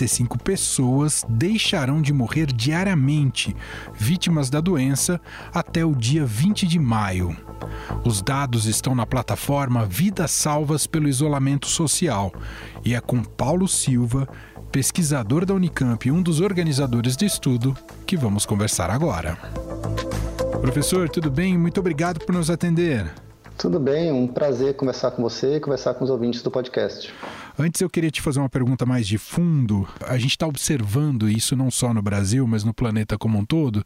865 0.04 0.38
pessoas 0.38 1.24
deixarão 1.28 2.00
de 2.00 2.12
morrer 2.12 2.46
diariamente, 2.46 3.56
vítimas 3.94 4.50
da 4.50 4.60
doença, 4.60 5.20
até 5.52 5.84
o 5.84 5.94
dia 5.94 6.24
20 6.24 6.66
de 6.66 6.78
maio. 6.78 7.36
Os 8.04 8.20
dados 8.20 8.66
estão 8.66 8.94
na 8.94 9.06
plataforma 9.06 9.86
Vidas 9.86 10.30
Salvas 10.30 10.86
pelo 10.86 11.08
Isolamento 11.08 11.66
Social 11.66 12.32
e 12.84 12.94
é 12.94 13.00
com 13.00 13.22
Paulo 13.22 13.66
Silva, 13.66 14.28
pesquisador 14.70 15.46
da 15.46 15.54
Unicamp 15.54 16.06
e 16.06 16.12
um 16.12 16.22
dos 16.22 16.40
organizadores 16.40 17.16
do 17.16 17.24
estudo, 17.24 17.76
que 18.06 18.16
vamos 18.16 18.44
conversar 18.44 18.90
agora. 18.90 19.38
Professor, 20.60 21.08
tudo 21.08 21.30
bem? 21.30 21.56
Muito 21.56 21.80
obrigado 21.80 22.24
por 22.24 22.34
nos 22.34 22.50
atender. 22.50 23.10
Tudo 23.56 23.78
bem, 23.78 24.12
um 24.12 24.26
prazer 24.26 24.74
conversar 24.74 25.12
com 25.12 25.22
você 25.22 25.56
e 25.56 25.60
conversar 25.60 25.94
com 25.94 26.04
os 26.04 26.10
ouvintes 26.10 26.42
do 26.42 26.50
podcast. 26.50 27.12
Antes 27.56 27.80
eu 27.80 27.88
queria 27.88 28.10
te 28.10 28.20
fazer 28.20 28.40
uma 28.40 28.48
pergunta 28.48 28.84
mais 28.84 29.06
de 29.06 29.16
fundo. 29.16 29.88
A 30.06 30.18
gente 30.18 30.32
está 30.32 30.46
observando 30.46 31.28
isso 31.28 31.54
não 31.54 31.70
só 31.70 31.94
no 31.94 32.02
Brasil, 32.02 32.46
mas 32.48 32.64
no 32.64 32.74
planeta 32.74 33.16
como 33.16 33.38
um 33.38 33.44
todo, 33.44 33.84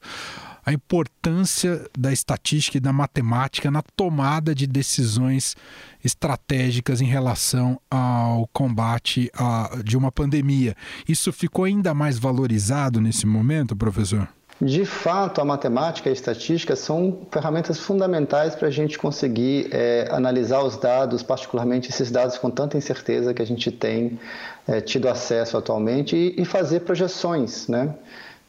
a 0.65 0.73
importância 0.73 1.87
da 1.97 2.11
estatística 2.11 2.79
e 2.79 2.81
da 2.81 2.95
matemática 2.95 3.71
na 3.71 3.83
tomada 3.83 4.55
de 4.55 4.67
decisões 4.67 5.55
estratégicas 6.03 7.03
em 7.03 7.07
relação 7.07 7.79
ao 7.91 8.47
combate 8.49 9.31
a, 9.35 9.81
de 9.85 9.99
uma 9.99 10.11
pandemia. 10.11 10.75
Isso 11.07 11.31
ficou 11.31 11.67
ainda 11.67 11.93
mais 11.93 12.19
valorizado 12.19 13.03
nesse 13.03 13.27
momento, 13.27 13.77
professor? 13.77 14.29
De 14.61 14.85
fato, 14.85 15.41
a 15.41 15.45
matemática 15.45 16.09
e 16.09 16.11
a 16.11 16.13
estatística 16.13 16.75
são 16.75 17.19
ferramentas 17.31 17.79
fundamentais 17.79 18.57
para 18.57 18.67
a 18.67 18.71
gente 18.71 18.99
conseguir 18.99 19.69
é, 19.71 20.09
analisar 20.11 20.63
os 20.63 20.77
dados, 20.77 21.23
particularmente 21.23 21.91
esses 21.91 22.11
dados 22.11 22.37
com 22.39 22.51
tanta 22.51 22.77
incerteza 22.77 23.33
que 23.33 23.41
a 23.41 23.47
gente 23.47 23.71
tem 23.71 24.19
é, 24.67 24.81
tido 24.81 25.09
acesso 25.09 25.57
atualmente, 25.57 26.17
e, 26.17 26.43
e, 26.43 26.45
fazer 26.45 26.81
projeções, 26.81 27.69
né? 27.69 27.95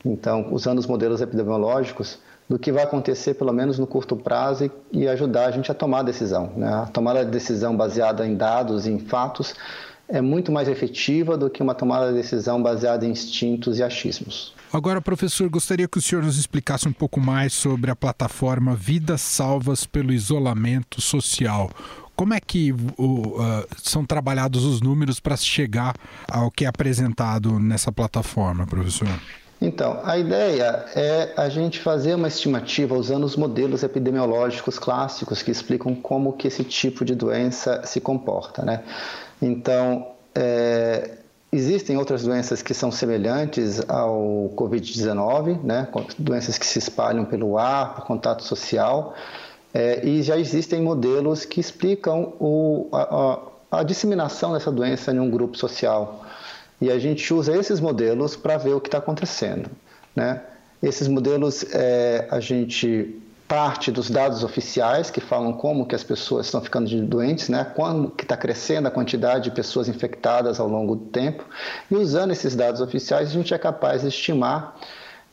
Então, 0.04 0.48
usando 0.52 0.80
os 0.80 0.88
modelos 0.88 1.22
epidemiológicos, 1.22 2.18
do 2.50 2.58
que 2.58 2.72
vai 2.72 2.84
acontecer, 2.84 3.36
pelo 3.36 3.54
menos 3.54 3.78
no 3.78 3.86
curto 3.86 4.16
prazo, 4.16 4.66
e, 4.92 5.02
e 5.02 5.08
ajudar 5.08 5.46
a 5.46 5.52
gente 5.52 5.72
a 5.72 5.76
tomar 5.76 6.00
a 6.00 6.04
decisão. 6.04 6.52
Né? 6.58 6.68
A 6.68 6.88
tomada 6.88 7.24
de 7.24 7.30
decisão 7.30 7.78
baseada 7.78 8.26
em 8.26 8.36
dados, 8.36 8.88
em 8.88 8.98
fatos, 8.98 9.54
é 10.10 10.22
muito 10.22 10.52
mais 10.52 10.68
efetiva 10.68 11.38
do 11.38 11.50
que 11.50 11.62
uma 11.62 11.76
tomada 11.76 12.10
de 12.12 12.18
decisão 12.18 12.62
baseada 12.62 13.06
em 13.06 13.12
instintos 13.12 13.78
e 13.78 13.84
achismos. 13.84 14.54
Agora, 14.74 15.02
professor, 15.02 15.48
gostaria 15.50 15.88
que 15.88 15.98
o 15.98 16.02
senhor 16.02 16.24
nos 16.24 16.38
explicasse 16.38 16.88
um 16.88 16.94
pouco 16.94 17.20
mais 17.20 17.54
sobre 17.54 17.92
a 17.92 17.96
plataforma 17.96 18.76
Vidas 18.76 19.22
Salvas 19.22 19.86
pelo 19.86 20.12
Isolamento 20.12 21.02
Social. 21.02 21.70
Como 22.16 22.34
é 22.34 22.40
que 22.40 22.72
uh, 22.74 23.66
são 23.78 24.06
trabalhados 24.06 24.66
os 24.66 24.82
números 24.82 25.20
para 25.20 25.38
chegar 25.38 25.96
ao 26.28 26.52
que 26.52 26.66
é 26.66 26.68
apresentado 26.68 27.60
nessa 27.60 27.92
plataforma, 27.92 28.68
professor? 28.68 29.08
Então, 29.62 30.00
a 30.04 30.18
ideia 30.18 30.86
é 30.96 31.34
a 31.36 31.50
gente 31.50 31.80
fazer 31.80 32.16
uma 32.16 32.28
estimativa 32.28 32.96
usando 32.96 33.26
os 33.26 33.36
modelos 33.36 33.84
epidemiológicos 33.84 34.80
clássicos 34.80 35.42
que 35.42 35.52
explicam 35.52 35.94
como 35.96 36.34
que 36.34 36.48
esse 36.48 36.64
tipo 36.64 37.04
de 37.04 37.14
doença 37.14 37.82
se 37.86 38.00
comporta, 38.00 38.64
né? 38.64 38.84
Então, 39.42 40.08
é, 40.36 41.20
Existem 41.52 41.98
outras 41.98 42.22
doenças 42.22 42.62
que 42.62 42.76
são 42.76 42.92
semelhantes 42.92 43.82
ao 43.90 44.54
Covid-19, 44.56 45.60
né? 45.64 45.88
doenças 46.20 46.60
que 46.60 46.66
se 46.66 46.78
espalham 46.78 47.26
pelo 47.26 47.58
ar, 47.58 47.96
por 47.96 48.06
contato 48.06 48.44
social, 48.44 49.16
é, 49.74 50.06
e 50.06 50.22
já 50.22 50.38
existem 50.38 50.80
modelos 50.80 51.46
que 51.46 51.60
explicam 51.60 52.34
o, 52.40 52.88
a, 52.92 53.02
a, 53.72 53.80
a, 53.80 53.84
disseminação 53.84 54.54
dessa 54.54 54.72
doença 54.72 55.12
em 55.12 55.20
um 55.20 55.30
grupo 55.30 55.58
social. 55.58 56.24
E 56.80 56.92
a 56.92 57.00
gente 57.00 57.34
usa 57.34 57.58
esses 57.58 57.80
modelos 57.80 58.36
para 58.36 58.56
ver 58.58 58.76
o 58.76 58.80
que 58.80 58.88
está 58.88 59.00
acontecendo. 59.00 59.72
Né? 60.16 60.44
Esses 60.84 61.08
modelos 61.08 61.64
é, 61.74 62.28
a 62.30 62.40
gente 62.40 63.20
parte 63.50 63.92
dos 63.92 64.12
dados 64.12 64.44
oficiais 64.44 65.10
que 65.10 65.20
falam 65.20 65.52
como 65.54 65.88
que 65.88 65.96
as 65.96 66.04
pessoas 66.04 66.46
estão 66.46 66.62
ficando 66.62 66.88
doentes, 67.08 67.50
né? 67.50 67.66
Quando 67.76 68.12
que 68.12 68.24
está 68.24 68.38
crescendo 68.38 68.88
a 68.88 68.92
quantidade 68.92 69.46
de 69.46 69.52
pessoas 69.52 69.90
infectadas 69.90 70.60
ao 70.60 70.70
longo 70.70 70.96
do 70.96 71.06
tempo 71.06 71.44
e 71.90 71.96
usando 71.96 72.30
esses 72.30 72.56
dados 72.56 72.80
oficiais 72.80 73.30
a 73.30 73.34
gente 73.34 73.52
é 73.52 73.58
capaz 73.58 74.04
de 74.04 74.10
estimar 74.10 74.80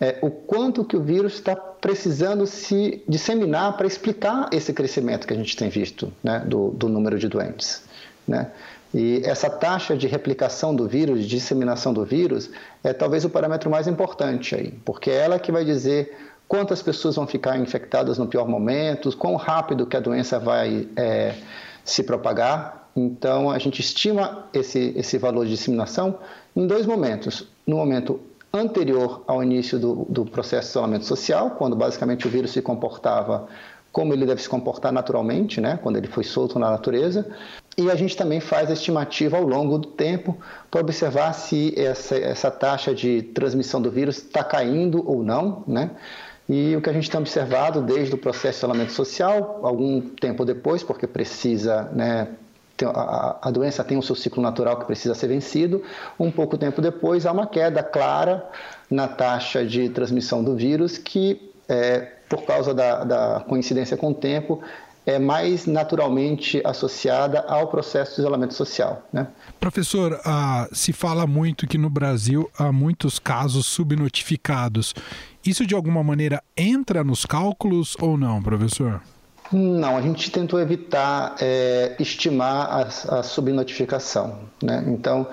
é, 0.01 0.19
o 0.23 0.31
quanto 0.31 0.83
que 0.83 0.97
o 0.97 1.03
vírus 1.03 1.35
está 1.35 1.55
precisando 1.55 2.47
se 2.47 3.03
disseminar 3.07 3.77
para 3.77 3.87
explicar 3.87 4.49
esse 4.51 4.73
crescimento 4.73 5.27
que 5.27 5.35
a 5.35 5.37
gente 5.37 5.55
tem 5.55 5.69
visto, 5.69 6.11
né? 6.25 6.43
Do, 6.47 6.71
do 6.71 6.89
número 6.89 7.19
de 7.19 7.29
doentes, 7.29 7.83
né? 8.27 8.51
E 8.95 9.21
essa 9.27 9.51
taxa 9.51 9.95
de 9.95 10.07
replicação 10.07 10.75
do 10.75 10.89
vírus, 10.89 11.21
de 11.21 11.27
disseminação 11.27 11.93
do 11.93 12.03
vírus, 12.03 12.49
é 12.83 12.95
talvez 12.95 13.27
o 13.27 13.29
parâmetro 13.29 13.69
mais 13.69 13.87
importante 13.87 14.55
aí, 14.55 14.73
porque 14.87 15.11
é 15.11 15.17
ela 15.17 15.39
que 15.39 15.53
vai 15.53 15.67
dizer 15.67 16.17
quantas 16.49 16.83
pessoas 16.83 17.17
vão 17.17 17.27
ficar 17.27 17.59
infectadas 17.59 18.19
no 18.19 18.27
pior 18.27 18.49
momento, 18.49 19.15
quão 19.17 19.37
rápido 19.37 19.87
que 19.87 19.97
a 19.97 20.01
doença 20.01 20.39
vai 20.39 20.89
é, 20.97 21.35
se 21.85 22.03
propagar. 22.03 22.89
Então, 22.97 23.51
a 23.51 23.59
gente 23.59 23.81
estima 23.81 24.47
esse, 24.53 24.93
esse 24.97 25.19
valor 25.19 25.45
de 25.45 25.51
disseminação 25.53 26.19
em 26.55 26.67
dois 26.67 26.87
momentos. 26.87 27.47
No 27.67 27.77
momento 27.77 28.21
anterior 28.53 29.23
ao 29.27 29.43
início 29.43 29.79
do, 29.79 30.07
do 30.09 30.25
processo 30.25 30.69
de 30.69 30.71
isolamento 30.71 31.05
social, 31.05 31.51
quando 31.51 31.77
basicamente 31.77 32.27
o 32.27 32.31
vírus 32.31 32.53
se 32.53 32.63
comportava 32.63 33.49
como 33.93 34.13
ele 34.13 34.27
deve 34.27 34.43
se 34.43 34.49
comportar 34.49 34.93
naturalmente, 34.93 35.59
né, 35.59 35.79
quando 35.83 35.97
ele 35.97 36.07
foi 36.07 36.23
solto 36.23 36.59
na 36.59 36.71
natureza. 36.71 37.27
E 37.79 37.91
a 37.91 37.95
gente 37.95 38.15
também 38.15 38.41
faz 38.41 38.69
a 38.69 38.75
estimativa 38.75 39.39
ao 39.39 39.43
longo 39.43 39.79
do 39.79 39.89
tempo 39.89 40.37
para 40.71 40.83
observar 40.83 41.33
se 41.33 41.73
essa, 41.79 42.15
essa 42.15 42.51
taxa 42.51 42.95
de 42.95 43.23
transmissão 43.23 43.81
do 43.81 43.91
vírus 43.91 44.19
está 44.19 44.45
caindo 44.45 45.03
ou 45.11 45.23
não, 45.23 45.65
né? 45.67 45.93
E 46.49 46.77
o 46.77 46.81
que 46.81 46.89
a 46.89 46.93
gente 46.93 47.11
tem 47.11 47.19
observado 47.19 47.83
desde 47.83 48.15
o 48.15 48.19
processo 48.19 48.59
de 48.59 48.59
isolamento 48.59 48.93
social, 48.93 49.61
algum 49.63 50.01
tempo 50.01 50.45
depois, 50.45 50.83
porque 50.83 51.07
precisa, 51.07 51.91
né, 51.93 52.29
a, 52.85 53.51
doença 53.51 53.83
tem 53.83 53.97
o 53.97 54.03
seu 54.03 54.15
ciclo 54.15 54.43
natural 54.43 54.79
que 54.79 54.85
precisa 54.85 55.15
ser 55.15 55.29
vencido, 55.29 55.83
um 56.19 56.31
pouco 56.31 56.57
tempo 56.57 56.81
depois 56.81 57.27
há 57.27 57.33
uma 57.33 57.47
queda 57.47 57.83
clara 57.83 58.49
na 58.91 59.09
taxa 59.09 59.65
de 59.65 59.89
transmissão 59.89 60.45
do 60.45 60.55
vírus 60.55 60.99
que, 60.99 61.51
é, 61.69 62.13
por 62.29 62.43
causa 62.43 62.73
da, 62.73 63.03
da 63.03 63.45
coincidência 63.49 63.97
com 63.97 64.11
o 64.11 64.15
tempo, 64.15 64.63
é 65.07 65.21
mais 65.21 65.67
naturalmente 65.67 66.61
associada 66.65 67.41
ao 67.49 67.69
processo 67.69 68.17
de 68.17 68.21
isolamento 68.23 68.55
social. 68.55 69.07
Né? 69.13 69.29
Professor, 69.61 70.13
uh, 70.15 70.75
se 70.75 70.93
fala 70.93 71.27
muito 71.29 71.67
que 71.67 71.79
no 71.79 71.89
Brasil 71.89 72.51
há 72.59 72.73
muitos 72.73 73.21
casos 73.21 73.67
subnotificados. 73.67 74.93
Isso 75.45 75.65
de 75.65 75.77
alguma 75.77 76.03
maneira 76.03 76.43
entra 76.57 77.05
nos 77.05 77.25
cálculos 77.25 77.97
ou 78.01 78.19
não, 78.19 78.43
professor? 78.43 79.01
Não, 79.53 79.97
a 79.97 80.03
gente 80.03 80.29
tentou 80.29 80.59
evitar 80.59 81.37
é, 81.41 81.95
estimar 82.01 82.69
a, 82.69 83.19
a 83.19 83.23
subnotificação. 83.23 84.41
Né? 84.61 84.83
Então, 84.89 85.29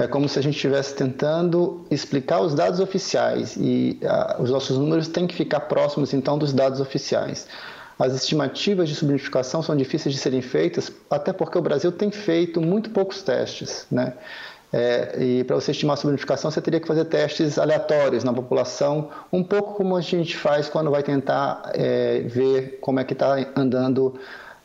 é 0.00 0.08
como 0.08 0.28
se 0.28 0.36
a 0.36 0.42
gente 0.42 0.56
estivesse 0.56 0.96
tentando 0.96 1.86
explicar 1.88 2.40
os 2.40 2.54
dados 2.54 2.80
oficiais 2.80 3.56
e 3.56 4.00
a, 4.04 4.36
os 4.40 4.50
nossos 4.50 4.76
números 4.76 5.06
têm 5.06 5.28
que 5.28 5.34
ficar 5.36 5.60
próximos, 5.60 6.12
então, 6.12 6.36
dos 6.36 6.52
dados 6.52 6.80
oficiais. 6.80 7.46
As 7.98 8.14
estimativas 8.14 8.88
de 8.88 8.94
subnotificação 8.94 9.62
são 9.62 9.76
difíceis 9.76 10.14
de 10.14 10.20
serem 10.20 10.42
feitas, 10.42 10.90
até 11.10 11.32
porque 11.32 11.56
o 11.58 11.62
Brasil 11.62 11.92
tem 11.92 12.10
feito 12.10 12.60
muito 12.60 12.90
poucos 12.90 13.22
testes. 13.22 13.86
Né? 13.90 14.14
É, 14.72 15.22
e 15.22 15.44
para 15.44 15.56
você 15.56 15.70
estimar 15.72 15.94
a 15.94 15.96
subnotificação, 15.96 16.50
você 16.50 16.60
teria 16.60 16.80
que 16.80 16.86
fazer 16.86 17.04
testes 17.04 17.58
aleatórios 17.58 18.24
na 18.24 18.32
população, 18.32 19.10
um 19.30 19.44
pouco 19.44 19.74
como 19.74 19.96
a 19.96 20.00
gente 20.00 20.36
faz 20.36 20.68
quando 20.68 20.90
vai 20.90 21.02
tentar 21.02 21.70
é, 21.74 22.20
ver 22.20 22.78
como 22.80 22.98
é 22.98 23.04
que 23.04 23.12
está 23.12 23.36
andando 23.54 24.18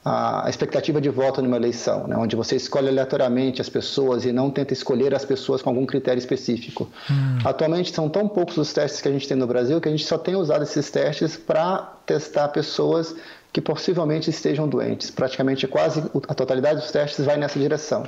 a 0.07 0.49
expectativa 0.49 1.01
de 1.01 1.09
voto 1.09 1.41
numa 1.41 1.57
eleição, 1.57 2.07
né, 2.07 2.15
onde 2.15 2.35
você 2.35 2.55
escolhe 2.55 2.87
aleatoriamente 2.87 3.61
as 3.61 3.67
pessoas 3.67 4.23
e 4.23 4.31
não 4.31 4.49
tenta 4.49 4.71
escolher 4.71 5.13
as 5.13 5.25
pessoas 5.25 5.61
com 5.61 5.69
algum 5.69 5.85
critério 5.85 6.19
específico. 6.19 6.89
Hum. 7.11 7.39
Atualmente 7.43 7.93
são 7.93 8.07
tão 8.07 8.27
poucos 8.27 8.57
os 8.57 8.71
testes 8.71 9.01
que 9.01 9.07
a 9.07 9.11
gente 9.11 9.27
tem 9.27 9.35
no 9.35 9.45
Brasil 9.45 9.81
que 9.81 9.87
a 9.89 9.91
gente 9.91 10.05
só 10.05 10.17
tem 10.17 10.35
usado 10.35 10.63
esses 10.63 10.89
testes 10.89 11.35
para 11.35 11.93
testar 12.05 12.47
pessoas 12.49 13.15
que 13.51 13.59
possivelmente 13.59 14.29
estejam 14.29 14.67
doentes. 14.67 15.11
Praticamente 15.11 15.67
quase 15.67 16.03
a 16.27 16.33
totalidade 16.33 16.79
dos 16.79 16.91
testes 16.91 17.25
vai 17.25 17.37
nessa 17.37 17.59
direção. 17.59 18.07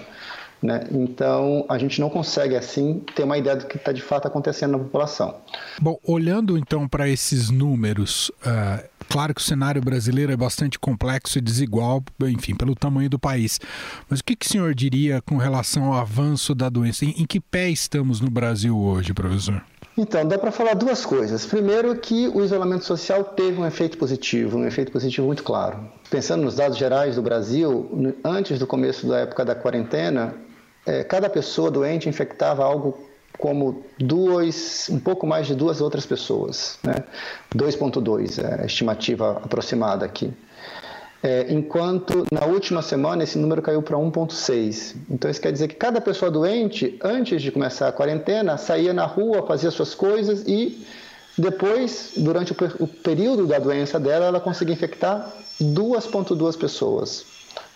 Né? 0.62 0.84
Então, 0.92 1.66
a 1.70 1.78
gente 1.78 2.02
não 2.02 2.10
consegue, 2.10 2.56
assim, 2.56 3.02
ter 3.16 3.24
uma 3.24 3.38
ideia 3.38 3.56
do 3.56 3.66
que 3.66 3.78
está 3.78 3.92
de 3.94 4.02
fato 4.02 4.28
acontecendo 4.28 4.72
na 4.72 4.80
população. 4.80 5.36
Bom, 5.82 5.98
olhando 6.04 6.58
então 6.58 6.88
para 6.88 7.08
esses 7.08 7.50
números, 7.50 8.30
uh, 8.46 8.89
claro 9.10 9.34
que 9.34 9.42
o 9.42 9.44
cenário 9.44 9.82
brasileiro 9.82 10.32
é 10.32 10.38
bastante 10.38 10.78
complexo 10.78 11.38
e 11.38 11.42
desigual, 11.42 12.04
enfim, 12.22 12.56
pelo 12.56 12.76
tamanho 12.76 13.10
do 13.10 13.18
país. 13.20 13.60
Mas 14.08 14.20
o 14.20 14.24
que, 14.24 14.36
que 14.36 14.46
o 14.46 14.50
senhor 14.50 14.74
diria 14.76 15.22
com 15.24 15.38
relação 15.38 15.86
ao 15.86 16.00
avanço 16.00 16.54
da 16.54 16.70
doença? 16.70 17.04
Em, 17.04 17.10
em 17.18 17.26
que 17.26 17.40
pé 17.40 17.70
estamos 17.70 18.22
no 18.22 18.30
Brasil 18.30 18.78
hoje, 18.78 19.14
professor? 19.14 19.62
Então, 19.98 20.26
dá 20.26 20.38
para 20.38 20.52
falar 20.52 20.76
duas 20.76 21.06
coisas. 21.06 21.46
Primeiro, 21.46 21.94
que 21.96 22.28
o 22.30 22.42
isolamento 22.42 22.86
social 22.86 23.24
teve 23.24 23.60
um 23.60 23.66
efeito 23.66 23.98
positivo, 23.98 24.58
um 24.58 24.66
efeito 24.66 24.92
positivo 24.92 25.28
muito 25.28 25.44
claro. 25.44 25.90
Pensando 26.10 26.44
nos 26.44 26.56
dados 26.56 26.78
gerais 26.78 27.16
do 27.16 27.22
Brasil, 27.22 28.16
antes 28.24 28.60
do 28.60 28.66
começo 28.66 29.08
da 29.08 29.20
época 29.20 29.44
da 29.44 29.56
quarentena, 29.56 30.34
é, 30.86 31.04
cada 31.04 31.30
pessoa 31.30 31.70
doente 31.70 32.08
infectava 32.08 32.64
algo 32.64 33.09
como 33.38 33.84
duas, 33.98 34.90
um 34.90 35.00
pouco 35.00 35.26
mais 35.26 35.48
de 35.48 35.56
duas 35.56 35.82
outras 35.82 36.06
pessoas, 36.06 36.78
né? 36.84 36.96
2.2 37.56 38.44
é 38.44 38.64
a 38.64 38.66
estimativa 38.66 39.42
aproximada 39.44 40.06
aqui. 40.06 40.34
É, 41.22 41.48
enquanto 41.50 42.26
na 42.32 42.46
última 42.46 42.82
semana 42.82 43.24
esse 43.24 43.38
número 43.38 43.62
caiu 43.62 43.82
para 43.82 43.98
1,6. 43.98 44.96
Então 45.10 45.30
isso 45.30 45.42
quer 45.42 45.52
dizer 45.52 45.68
que 45.68 45.76
cada 45.76 46.00
pessoa 46.00 46.32
doente, 46.32 46.98
antes 47.04 47.42
de 47.42 47.52
começar 47.52 47.90
a 47.90 47.92
quarentena, 47.92 48.58
saía 48.58 48.94
na 48.94 49.06
rua, 49.06 49.46
fazia 49.46 49.70
suas 49.70 49.94
coisas 49.94 50.44
e 50.48 50.86
depois, 51.40 52.14
durante 52.18 52.52
o, 52.52 52.88
período 52.88 53.48
da 53.48 53.60
doença 53.60 53.98
dela, 53.98 54.26
ela 54.26 54.40
conseguia 54.42 54.74
infectar 54.74 55.32
2,2 55.62 56.58
pessoas. 56.58 57.26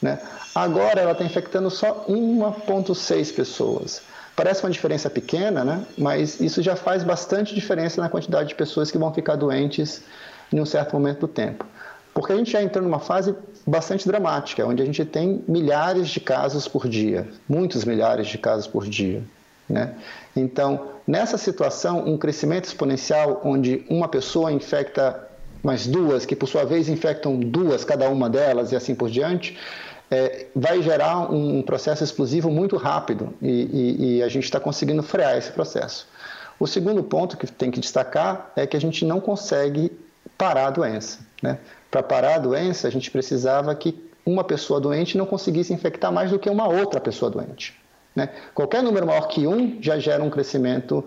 Né? 0.02 0.20
Agora 0.54 1.00
ela 1.00 1.14
está 1.14 1.24
infectando 1.24 1.70
só 1.70 2.06
1,6 2.10 3.34
pessoas. 3.34 4.02
Parece 4.36 4.64
uma 4.64 4.72
diferença 4.72 5.10
pequena, 5.10 5.64
né? 5.64 5.86
mas 5.98 6.40
isso 6.40 6.62
já 6.62 6.76
faz 6.76 7.04
bastante 7.04 7.54
diferença 7.54 8.02
na 8.02 8.10
quantidade 8.10 8.50
de 8.50 8.56
pessoas 8.56 8.90
que 8.90 8.98
vão 8.98 9.14
ficar 9.14 9.36
doentes 9.36 10.04
em 10.52 10.60
um 10.60 10.66
certo 10.66 10.94
momento 10.94 11.22
do 11.22 11.28
tempo. 11.28 11.66
Porque 12.14 12.34
a 12.34 12.36
gente 12.36 12.52
já 12.52 12.62
entrou 12.62 12.84
numa 12.84 13.00
fase 13.00 13.36
bastante 13.66 14.08
dramática, 14.08 14.66
onde 14.66 14.82
a 14.82 14.86
gente 14.86 15.04
tem 15.06 15.44
milhares 15.48 16.10
de 16.10 16.20
casos 16.20 16.68
por 16.68 16.88
dia, 16.88 17.28
muitos 17.48 17.86
milhares 17.86 18.28
de 18.28 18.38
casos 18.38 18.68
por 18.68 18.88
dia. 18.88 19.24
Né? 19.68 19.94
Então, 20.36 20.90
nessa 21.08 21.38
situação, 21.38 22.06
um 22.06 22.18
crescimento 22.18 22.66
exponencial 22.66 23.42
onde 23.44 23.86
uma 23.90 24.08
pessoa 24.08 24.52
infecta 24.52 25.28
mais 25.64 25.88
duas, 25.88 26.26
que 26.26 26.36
por 26.36 26.48
sua 26.48 26.66
vez 26.66 26.90
infectam 26.90 27.40
duas 27.40 27.86
cada 27.86 28.10
uma 28.10 28.30
delas 28.30 28.72
e 28.72 28.76
assim 28.76 28.94
por 28.94 29.10
diante, 29.10 29.58
é, 30.14 30.46
vai 30.56 30.80
gerar 30.84 31.34
um 31.34 31.64
processo 31.64 32.04
explosivo 32.04 32.52
muito 32.52 32.78
rápido 32.78 33.34
e, 33.42 33.48
e, 33.50 34.18
e 34.18 34.24
a 34.24 34.28
gente 34.28 34.44
está 34.44 34.60
conseguindo 34.60 35.02
frear 35.02 35.36
esse 35.36 35.52
processo. 35.52 36.08
O 36.60 36.68
segundo 36.68 37.04
ponto 37.04 37.36
que 37.36 37.48
tem 37.52 37.72
que 37.72 37.80
destacar 37.80 38.52
é 38.56 38.68
que 38.68 38.78
a 38.78 38.80
gente 38.80 39.04
não 39.06 39.20
consegue 39.20 39.92
parar 40.38 40.68
a 40.68 40.70
doença. 40.70 41.20
Né? 41.42 41.58
Para 41.90 42.04
parar 42.04 42.36
a 42.36 42.38
doença, 42.38 42.88
a 42.88 42.92
gente 42.92 43.10
precisava 43.10 43.74
que 43.74 44.00
uma 44.24 44.44
pessoa 44.44 44.80
doente 44.80 45.18
não 45.18 45.26
conseguisse 45.26 45.74
infectar 45.74 46.12
mais 46.12 46.30
do 46.30 46.38
que 46.38 46.50
uma 46.50 46.68
outra 46.68 47.02
pessoa 47.02 47.32
doente. 47.32 47.76
Né? 48.16 48.30
Qualquer 48.54 48.84
número 48.84 49.08
maior 49.08 49.28
que 49.28 49.48
um 49.48 49.82
já 49.82 49.98
gera 49.98 50.24
um 50.24 50.30
crescimento 50.30 51.04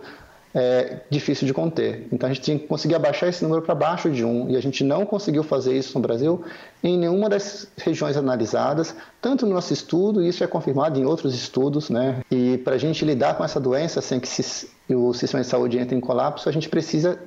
é, 0.57 1.01
difícil 1.11 1.47
de 1.47 1.53
conter. 1.53 2.09
Então 2.11 2.27
a 2.27 2.33
gente 2.33 2.43
tinha 2.43 2.59
que 2.59 2.67
conseguir 2.67 2.95
abaixar 2.95 3.29
esse 3.29 3.43
número 3.43 3.61
para 3.61 3.75
baixo 3.75 4.11
de 4.11 4.25
1 4.25 4.49
e 4.51 4.57
a 4.57 4.61
gente 4.63 4.83
não 4.83 5.05
conseguiu 5.05 5.43
fazer 5.43 5.77
isso 5.77 5.93
no 5.99 6.01
Brasil 6.01 6.43
em 6.83 6.99
nenhuma 6.99 7.29
das 7.29 7.69
regiões 7.77 8.17
analisadas, 8.17 8.97
tanto 9.21 9.45
no 9.45 9.53
nosso 9.53 9.75
estudo, 9.75 10.23
e 10.23 10.29
isso 10.29 10.43
é 10.43 10.47
confirmado 10.47 10.99
em 10.99 11.05
outros 11.05 11.35
estudos, 11.35 11.91
né? 11.91 12.23
E 12.31 12.57
para 12.59 12.77
a 12.77 12.79
gente 12.79 13.05
lidar 13.05 13.37
com 13.37 13.45
essa 13.45 13.61
doença 13.61 14.01
sem 14.01 14.19
que 14.19 14.27
se, 14.27 14.71
o 14.89 15.13
sistema 15.13 15.43
de 15.43 15.49
saúde 15.49 15.79
entre 15.79 15.95
em 15.95 16.01
colapso, 16.01 16.49
a 16.49 16.53
gente 16.53 16.71
precisa 16.71 17.19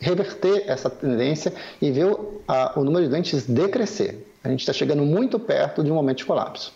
reverter 0.00 0.64
essa 0.66 0.90
tendência 0.90 1.52
e 1.80 1.92
ver 1.92 2.06
o, 2.06 2.40
a, 2.48 2.72
o 2.80 2.82
número 2.82 3.04
de 3.04 3.10
doentes 3.10 3.46
decrescer. 3.46 4.26
A 4.42 4.48
gente 4.48 4.60
está 4.60 4.72
chegando 4.72 5.04
muito 5.04 5.38
perto 5.38 5.84
de 5.84 5.92
um 5.92 5.94
momento 5.94 6.18
de 6.18 6.24
colapso 6.24 6.72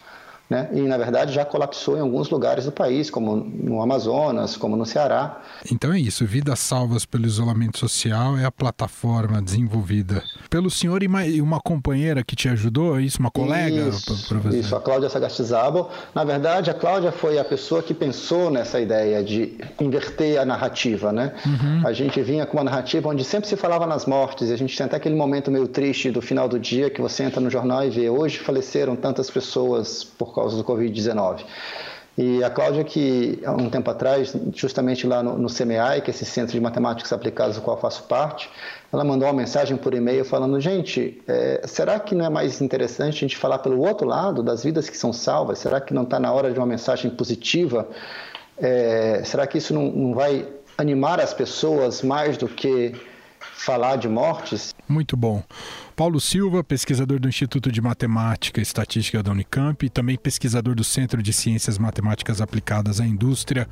né? 0.49 0.69
e 0.73 0.81
na 0.83 0.97
verdade 0.97 1.33
já 1.33 1.45
colapsou 1.45 1.97
em 1.97 2.01
alguns 2.01 2.29
lugares 2.31 2.65
do 2.65 2.73
país, 2.73 3.11
como 3.11 3.37
no 3.37 3.81
Amazonas, 3.83 4.57
como 4.57 4.77
no 4.77 4.85
Ceará. 4.85 5.41
Então 5.71 5.93
é 5.93 5.99
isso, 5.99 6.25
Vidas 6.25 6.59
Salvas 6.59 7.05
pelo 7.05 7.27
Isolamento 7.27 7.79
Social 7.79 8.37
é 8.37 8.45
a 8.45 8.51
plataforma 8.51 9.41
desenvolvida 9.41 10.23
pelo 10.51 10.71
senhor 10.71 11.03
e 11.03 11.41
uma 11.41 11.61
companheira 11.61 12.23
que 12.23 12.37
te 12.37 12.49
ajudou, 12.49 12.99
é 12.99 13.03
isso, 13.03 13.19
uma 13.19 13.31
colega? 13.31 13.89
Isso, 13.89 14.15
isso 14.53 14.77
a 14.77 14.81
Cláudia 14.81 15.09
Sagastizabal. 15.09 15.91
Na 16.15 16.25
verdade, 16.25 16.71
a 16.71 16.75
Cláudia 16.75 17.11
foi 17.11 17.39
a 17.39 17.45
pessoa 17.45 17.83
que 17.83 17.95
pensou 17.95 18.51
nessa 18.51 18.81
ideia 18.81 19.23
de 19.23 19.57
inverter 19.81 20.41
a 20.41 20.45
narrativa. 20.45 21.13
Né? 21.13 21.33
Uhum. 21.45 21.87
A 21.87 21.93
gente 21.93 22.21
vinha 22.23 22.47
com 22.47 22.57
uma 22.57 22.65
narrativa 22.65 23.09
onde 23.09 23.25
sempre 23.25 23.49
se 23.49 23.57
falava 23.57 23.87
nas 23.87 24.07
mortes, 24.07 24.51
e 24.51 24.53
a 24.53 24.57
gente 24.57 24.77
tem 24.77 24.87
até 24.87 24.97
aquele 24.97 25.15
momento 25.15 25.51
meio 25.51 25.69
triste 25.69 26.11
do 26.11 26.21
final 26.21 26.49
do 26.49 26.59
dia 26.59 26.91
que 26.91 27.01
você 27.01 27.25
entra 27.25 27.41
no 27.41 27.51
jornal 27.51 27.85
e 27.85 27.91
vê 27.91 28.09
hoje 28.09 28.39
faleceram 28.39 28.97
tantas 28.97 29.31
pessoas 29.31 30.05
por 30.05 30.34
causa 30.35 30.57
do 30.57 30.65
Covid-19. 30.65 31.45
E 32.17 32.45
a 32.45 32.51
Cláudia, 32.51 32.85
que 32.85 33.41
há 33.45 33.51
um 33.51 33.69
tempo 33.69 33.91
atrás, 33.91 34.37
justamente 34.55 35.05
lá 35.05 35.21
no, 35.21 35.37
no 35.37 35.49
que 35.49 35.63
é 35.65 36.11
esse 36.11 36.25
Centro 36.25 36.53
de 36.53 36.61
Matemáticas 36.61 37.13
Aplicadas 37.13 37.57
do 37.57 37.63
qual 37.63 37.77
faço 37.77 38.05
parte, 38.05 38.49
ela 38.93 39.03
mandou 39.03 39.27
uma 39.27 39.35
mensagem 39.35 39.77
por 39.77 39.93
e-mail 39.95 40.25
falando: 40.25 40.61
gente, 40.61 41.21
é, 41.27 41.63
será 41.65 41.99
que 41.99 42.15
não 42.15 42.25
é 42.25 42.31
mais 42.31 42.61
interessante 42.61 43.17
a 43.17 43.21
gente 43.21 43.37
falar 43.37 43.59
pelo 43.59 43.81
outro 43.81 44.07
lado 44.07 44.45
das 44.45 44.63
vidas 44.63 44.89
que 44.89 44.97
são 44.97 45.13
salvas? 45.13 45.59
Será 45.59 45.81
que 45.81 45.93
não 45.93 46.05
está 46.05 46.21
na 46.21 46.33
hora 46.33 46.53
de 46.53 46.59
uma 46.59 46.67
mensagem 46.67 47.11
positiva? 47.11 47.89
É, 48.57 49.23
será 49.25 49.45
que 49.47 49.59
isso 49.59 49.75
não, 49.75 49.91
não 49.91 50.15
vai 50.15 50.47
animar 50.79 51.19
as 51.19 51.35
pessoas 51.35 52.03
mais 52.03 52.37
do 52.37 52.47
que 52.47 52.95
falar 53.41 53.97
de 53.97 54.09
mortes? 54.09 54.74
Muito 54.89 55.17
bom. 55.17 55.43
Paulo 55.97 56.21
Silva, 56.21 56.63
pesquisador 56.63 57.19
do 57.19 57.29
Instituto 57.29 57.73
de 57.73 57.81
Matemática 57.81 58.61
e 58.61 58.63
Estatística 58.63 59.23
da 59.23 59.31
Unicamp 59.31 59.85
e 59.85 59.89
também 59.89 60.17
pesquisador 60.17 60.75
do 60.75 60.85
Centro 60.85 61.23
de 61.23 61.33
Ciências 61.33 61.79
Matemáticas 61.79 62.41
Aplicadas 62.41 63.01
à 63.01 63.07
Indústria. 63.07 63.69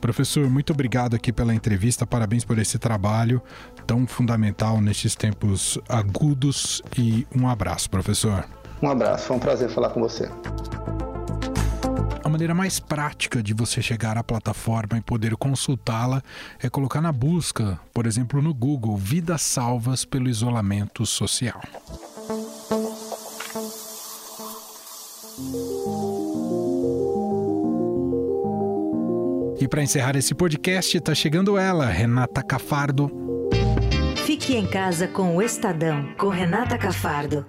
Professor, 0.00 0.48
muito 0.48 0.72
obrigado 0.72 1.14
aqui 1.14 1.32
pela 1.32 1.54
entrevista, 1.54 2.06
parabéns 2.06 2.44
por 2.44 2.58
esse 2.58 2.78
trabalho 2.78 3.42
tão 3.86 4.06
fundamental 4.06 4.80
nestes 4.80 5.16
tempos 5.16 5.78
agudos 5.88 6.82
e 6.96 7.26
um 7.34 7.48
abraço, 7.48 7.90
professor. 7.90 8.44
Um 8.80 8.88
abraço, 8.88 9.26
foi 9.26 9.36
um 9.36 9.40
prazer 9.40 9.68
falar 9.70 9.90
com 9.90 10.00
você. 10.00 10.30
A 12.28 12.30
maneira 12.30 12.54
mais 12.54 12.78
prática 12.78 13.42
de 13.42 13.54
você 13.54 13.80
chegar 13.80 14.18
à 14.18 14.22
plataforma 14.22 14.98
e 14.98 15.00
poder 15.00 15.34
consultá-la 15.34 16.22
é 16.62 16.68
colocar 16.68 17.00
na 17.00 17.10
busca, 17.10 17.80
por 17.90 18.04
exemplo, 18.04 18.42
no 18.42 18.52
Google, 18.52 18.98
Vidas 18.98 19.40
Salvas 19.40 20.04
pelo 20.04 20.28
Isolamento 20.28 21.06
Social. 21.06 21.58
E 29.58 29.66
para 29.66 29.82
encerrar 29.82 30.14
esse 30.14 30.34
podcast, 30.34 30.98
está 30.98 31.14
chegando 31.14 31.56
ela, 31.56 31.86
Renata 31.86 32.42
Cafardo. 32.42 33.10
Fique 34.26 34.54
em 34.54 34.66
casa 34.66 35.08
com 35.08 35.34
o 35.34 35.40
Estadão, 35.40 36.14
com 36.18 36.28
Renata 36.28 36.76
Cafardo. 36.76 37.46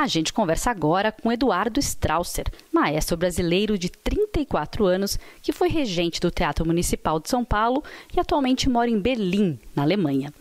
A 0.00 0.06
gente 0.06 0.32
conversa 0.32 0.70
agora 0.70 1.10
com 1.10 1.32
Eduardo 1.32 1.80
Strausser, 1.80 2.46
maestro 2.72 3.16
brasileiro 3.16 3.76
de 3.76 3.90
34 3.90 4.86
anos 4.86 5.18
que 5.42 5.50
foi 5.50 5.68
regente 5.68 6.20
do 6.20 6.30
Teatro 6.30 6.64
Municipal 6.64 7.18
de 7.18 7.28
São 7.28 7.44
Paulo 7.44 7.82
e 8.16 8.20
atualmente 8.20 8.70
mora 8.70 8.88
em 8.88 9.00
Berlim, 9.00 9.58
na 9.74 9.82
Alemanha. 9.82 10.32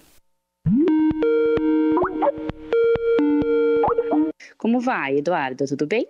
Como 4.60 4.80
vai, 4.80 5.18
Eduardo? 5.18 5.66
Tudo 5.66 5.88
bem? 5.88 6.08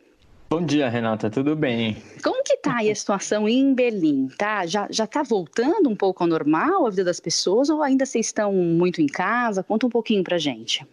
Bom 0.49 0.61
dia, 0.61 0.89
Renata, 0.89 1.29
tudo 1.29 1.55
bem? 1.55 1.95
Como 2.21 2.43
que 2.43 2.57
tá 2.57 2.79
aí 2.79 2.91
a 2.91 2.95
situação 2.95 3.47
em 3.47 3.73
Berlim? 3.73 4.27
Tá, 4.37 4.65
já, 4.65 4.89
já 4.91 5.07
tá 5.07 5.23
voltando 5.23 5.89
um 5.89 5.95
pouco 5.95 6.21
ao 6.21 6.27
normal 6.27 6.85
a 6.85 6.89
vida 6.89 7.05
das 7.05 7.21
pessoas 7.21 7.69
ou 7.69 7.81
ainda 7.81 8.05
vocês 8.05 8.25
estão 8.25 8.51
muito 8.51 9.01
em 9.01 9.07
casa? 9.07 9.63
Conta 9.63 9.87
um 9.87 9.89
pouquinho 9.89 10.21
pra 10.21 10.37
gente. 10.37 10.85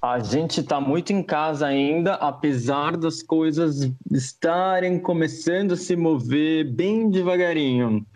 A 0.00 0.20
gente 0.20 0.60
está 0.60 0.80
muito 0.80 1.12
em 1.12 1.22
casa 1.24 1.66
ainda, 1.66 2.14
apesar 2.14 2.96
das 2.96 3.20
coisas 3.20 3.90
estarem 4.12 5.00
começando 5.00 5.72
a 5.72 5.76
se 5.76 5.96
mover 5.96 6.64
bem 6.72 7.10
devagarinho. 7.10 8.06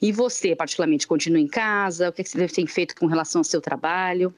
E 0.00 0.10
você, 0.10 0.56
particularmente, 0.56 1.06
continua 1.06 1.38
em 1.38 1.46
casa? 1.46 2.08
O 2.08 2.12
que 2.12 2.24
você 2.24 2.48
tem 2.48 2.66
feito 2.66 2.94
com 2.96 3.06
relação 3.06 3.40
ao 3.40 3.44
seu 3.44 3.60
trabalho? 3.60 4.34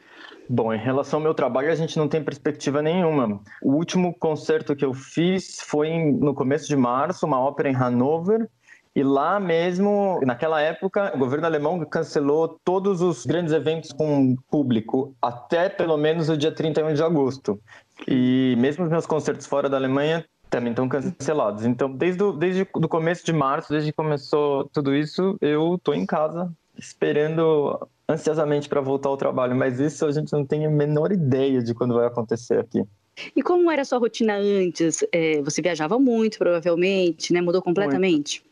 Bom, 0.49 0.75
em 0.75 0.79
relação 0.79 1.19
ao 1.19 1.23
meu 1.23 1.35
trabalho, 1.35 1.71
a 1.71 1.75
gente 1.75 1.97
não 1.97 2.09
tem 2.09 2.23
perspectiva 2.23 2.83
nenhuma. 2.83 3.41
O 3.63 3.73
último 3.75 4.13
concerto 4.15 4.75
que 4.75 4.85
eu 4.85 4.93
fiz 4.93 5.61
foi 5.61 5.91
no 5.99 6.35
começo 6.35 6.67
de 6.67 6.77
março, 6.77 7.25
uma 7.25 7.39
ópera 7.39 7.71
em 7.71 7.77
Hanover, 7.77 8.49
e 8.95 9.03
lá 9.03 9.39
mesmo, 9.39 10.21
naquela 10.25 10.61
época, 10.61 11.13
o 11.15 11.19
governo 11.19 11.47
alemão 11.47 11.85
cancelou 11.85 12.59
todos 12.65 13.01
os 13.01 13.25
grandes 13.25 13.53
eventos 13.53 13.93
com 13.93 14.37
público 14.51 15.15
até 15.23 15.69
pelo 15.69 15.97
menos 15.97 16.29
o 16.29 16.37
dia 16.37 16.53
31 16.53 16.95
de 16.95 17.03
agosto. 17.03 17.61
E 18.07 18.55
mesmo 18.59 18.85
os 18.85 18.91
meus 18.91 19.07
concertos 19.07 19.47
fora 19.47 19.69
da 19.69 19.77
Alemanha 19.77 20.25
também 20.51 20.71
estão 20.71 20.89
cancelados. 20.89 21.65
Então, 21.65 21.91
desde 21.91 22.23
o 22.23 22.33
desde 22.33 22.63
o 22.63 22.89
começo 22.89 23.25
de 23.25 23.33
março, 23.33 23.71
desde 23.71 23.91
que 23.91 23.97
começou 23.97 24.69
tudo 24.73 24.95
isso, 24.95 25.37
eu 25.41 25.75
estou 25.75 25.95
em 25.95 26.07
casa 26.07 26.51
esperando 26.79 27.89
ansiosamente 28.09 28.69
para 28.69 28.81
voltar 28.81 29.09
ao 29.09 29.17
trabalho, 29.17 29.55
mas 29.55 29.81
isso 29.81 30.07
a 30.07 30.13
gente 30.13 30.33
não 30.33 30.47
tem 30.47 30.65
a 30.65 30.71
menor 30.71 31.13
ideia 31.13 31.63
de 31.63 31.75
quando 31.75 31.95
vai 31.95 32.07
acontecer 32.07 32.59
aqui. 32.59 32.83
E 33.35 33.43
como 33.43 33.71
era 33.71 33.83
a 33.83 33.85
sua 33.85 33.99
rotina 33.99 34.37
antes? 34.37 35.05
É, 35.13 35.43
você 35.43 35.61
viajava 35.61 35.99
muito, 35.99 36.39
provavelmente, 36.39 37.33
né? 37.33 37.41
Mudou 37.41 37.61
completamente? 37.61 38.41
Muito. 38.41 38.48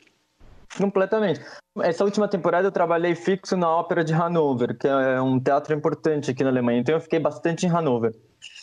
Completamente. 0.77 1.41
Essa 1.79 2.03
última 2.03 2.27
temporada 2.27 2.67
eu 2.67 2.71
trabalhei 2.71 3.15
fixo 3.15 3.57
na 3.57 3.69
Ópera 3.69 4.03
de 4.03 4.13
Hanover, 4.13 4.77
que 4.77 4.87
é 4.87 5.21
um 5.21 5.39
teatro 5.39 5.73
importante 5.73 6.31
aqui 6.31 6.43
na 6.43 6.49
Alemanha, 6.49 6.79
então 6.79 6.95
eu 6.95 7.01
fiquei 7.01 7.19
bastante 7.19 7.65
em 7.65 7.69
Hanover. 7.69 8.13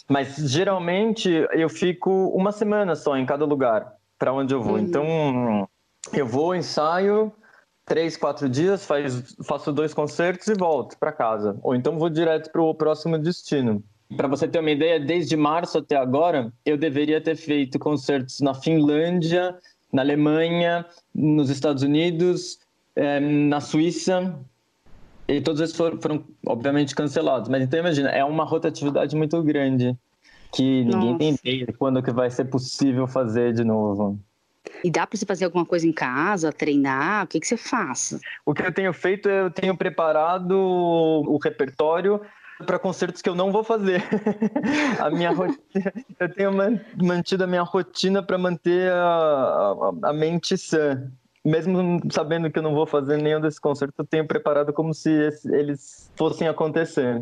Mas 0.09 0.37
geralmente 0.37 1.31
eu 1.53 1.69
fico 1.69 2.29
uma 2.29 2.53
semana 2.53 2.95
só 2.95 3.17
em 3.17 3.27
cada 3.27 3.45
lugar 3.45 3.93
para 4.19 4.33
onde 4.33 4.55
eu 4.55 4.63
vou. 4.63 4.75
Uhum. 4.75 4.81
Então 4.81 5.69
eu 6.13 6.27
vou, 6.27 6.55
ensaio 6.55 7.33
três, 7.85 8.17
quatro 8.17 8.49
dias, 8.49 8.85
faz, 8.85 9.35
faço 9.47 9.73
dois 9.73 9.93
concertos 9.93 10.47
e 10.49 10.55
volto 10.55 10.97
para 10.99 11.13
casa. 11.13 11.59
Ou 11.63 11.75
então 11.75 11.99
vou 11.99 12.09
direto 12.09 12.51
para 12.51 12.63
o 12.63 12.75
próximo 12.75 13.19
destino. 13.19 13.83
Para 14.17 14.29
você 14.29 14.47
ter 14.47 14.61
uma 14.61 14.71
ideia, 14.71 15.01
desde 15.01 15.37
março 15.37 15.79
até 15.79 15.97
agora, 15.97 16.53
eu 16.65 16.77
deveria 16.77 17.21
ter 17.21 17.37
feito 17.37 17.79
concertos 17.79 18.41
na 18.41 18.55
Finlândia, 18.55 19.57
na 19.95 20.03
Alemanha, 20.03 20.85
nos 21.15 21.49
Estados 21.49 21.85
Unidos, 21.85 22.59
é, 22.97 23.21
na 23.21 23.61
Suíça, 23.61 24.37
e 25.29 25.41
todos 25.41 25.61
esses 25.61 25.77
foram, 25.77 26.01
foram, 26.03 26.25
obviamente 26.45 26.97
cancelados. 26.97 27.49
Mas 27.49 27.63
então 27.63 27.79
imagina, 27.79 28.11
é 28.11 28.25
uma 28.25 28.45
rotatividade 28.45 29.15
muito 29.15 29.41
grande 29.45 29.97
que 30.53 30.85
ninguém 30.85 31.13
Nossa. 31.13 31.19
tem 31.19 31.35
ideia 31.35 31.67
de 31.67 31.73
quando 31.73 32.03
que 32.03 32.11
vai 32.11 32.29
ser 32.29 32.47
possível 32.47 33.07
fazer 33.07 33.55
de 33.55 33.63
novo. 33.63 34.19
E 34.83 34.91
dá 34.91 35.07
para 35.07 35.17
você 35.17 35.25
fazer 35.25 35.45
alguma 35.45 35.65
coisa 35.65 35.87
em 35.87 35.93
casa, 35.93 36.53
treinar? 36.53 37.25
O 37.25 37.29
que, 37.29 37.39
que 37.39 37.47
você 37.47 37.57
faz? 37.57 38.19
O 38.45 38.53
que 38.53 38.63
eu 38.63 38.73
tenho 38.73 38.93
feito 38.93 39.29
é 39.29 39.43
eu 39.43 39.51
tenho 39.51 39.77
preparado 39.77 40.59
o 40.59 41.39
repertório 41.39 42.21
para 42.67 42.79
concertos 42.79 43.21
que 43.21 43.29
eu 43.29 43.35
não 43.35 43.51
vou 43.51 43.65
fazer. 43.65 44.03
a 45.01 45.11
minha 45.11 45.31
rotina, 45.31 45.93
eu 46.21 46.33
tenho 46.33 46.51
mantido 47.03 47.45
a 47.45 47.47
minha 47.47 47.63
rotina 47.63 48.23
para 48.23 48.39
manter 48.39 48.91
a, 48.93 48.97
a, 49.05 50.11
a, 50.11 50.13
mente 50.13 50.57
sã. 50.57 51.11
Mesmo 51.45 52.01
sabendo 52.11 52.51
que 52.51 52.59
eu 52.59 52.63
não 52.63 52.75
vou 52.75 52.87
fazer 52.87 53.19
nenhum 53.19 53.39
desses 53.39 53.59
concertos, 53.59 53.99
eu 53.99 54.05
tenho 54.07 54.27
preparado 54.27 54.73
como 54.73 54.95
se 54.95 55.11
eles 55.53 56.11
fossem 56.17 56.49
acontecer. 56.49 57.21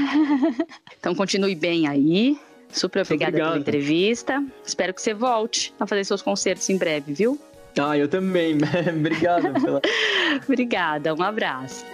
então 0.98 1.14
continue 1.14 1.54
bem 1.54 1.86
aí. 1.86 2.38
Super 2.70 3.02
obrigada 3.02 3.30
Obrigado. 3.30 3.50
pela 3.50 3.60
entrevista. 3.60 4.42
Espero 4.64 4.94
que 4.94 5.02
você 5.02 5.12
volte 5.12 5.74
a 5.78 5.86
fazer 5.86 6.04
seus 6.04 6.22
concertos 6.22 6.68
em 6.70 6.78
breve, 6.78 7.12
viu? 7.12 7.38
Ah, 7.78 7.98
eu 7.98 8.08
também. 8.08 8.56
Obrigado. 8.96 9.52
Pela... 9.60 9.82
Obrigada, 10.48 11.14
um 11.14 11.22
abraço. 11.22 11.84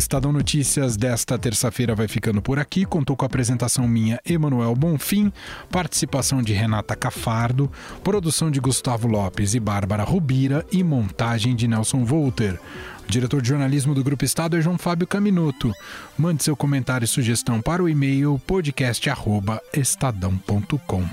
Estadão 0.00 0.32
Notícias 0.32 0.96
desta 0.96 1.38
terça-feira 1.38 1.94
vai 1.94 2.08
ficando 2.08 2.40
por 2.40 2.58
aqui. 2.58 2.86
Contou 2.86 3.14
com 3.14 3.22
a 3.22 3.26
apresentação 3.26 3.86
minha, 3.86 4.18
Emanuel 4.24 4.74
Bonfim, 4.74 5.30
participação 5.70 6.40
de 6.42 6.54
Renata 6.54 6.96
Cafardo, 6.96 7.70
produção 8.02 8.50
de 8.50 8.58
Gustavo 8.60 9.06
Lopes 9.06 9.52
e 9.54 9.60
Bárbara 9.60 10.02
Rubira 10.02 10.64
e 10.72 10.82
montagem 10.82 11.54
de 11.54 11.68
Nelson 11.68 12.02
Volter. 12.02 12.58
O 13.06 13.10
diretor 13.10 13.42
de 13.42 13.48
jornalismo 13.48 13.94
do 13.94 14.02
Grupo 14.02 14.24
Estado 14.24 14.56
é 14.56 14.62
João 14.62 14.78
Fábio 14.78 15.06
Caminuto. 15.06 15.70
Mande 16.16 16.42
seu 16.42 16.56
comentário 16.56 17.04
e 17.04 17.08
sugestão 17.08 17.60
para 17.60 17.82
o 17.82 17.88
e-mail 17.88 18.40
podcast@estadão.com. 18.46 21.04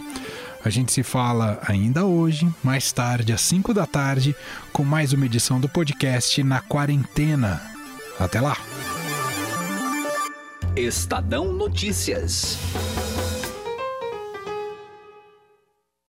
A 0.63 0.69
gente 0.69 0.93
se 0.93 1.03
fala 1.03 1.59
ainda 1.67 2.05
hoje, 2.05 2.49
mais 2.63 2.93
tarde, 2.93 3.33
às 3.33 3.41
5 3.41 3.73
da 3.73 3.85
tarde, 3.85 4.33
com 4.71 4.85
mais 4.85 5.11
uma 5.11 5.25
edição 5.25 5.59
do 5.59 5.67
podcast 5.67 6.41
Na 6.41 6.61
Quarentena. 6.61 7.76
Até 8.19 8.41
lá! 8.41 8.57
Estadão 10.75 11.53
Notícias. 11.53 12.57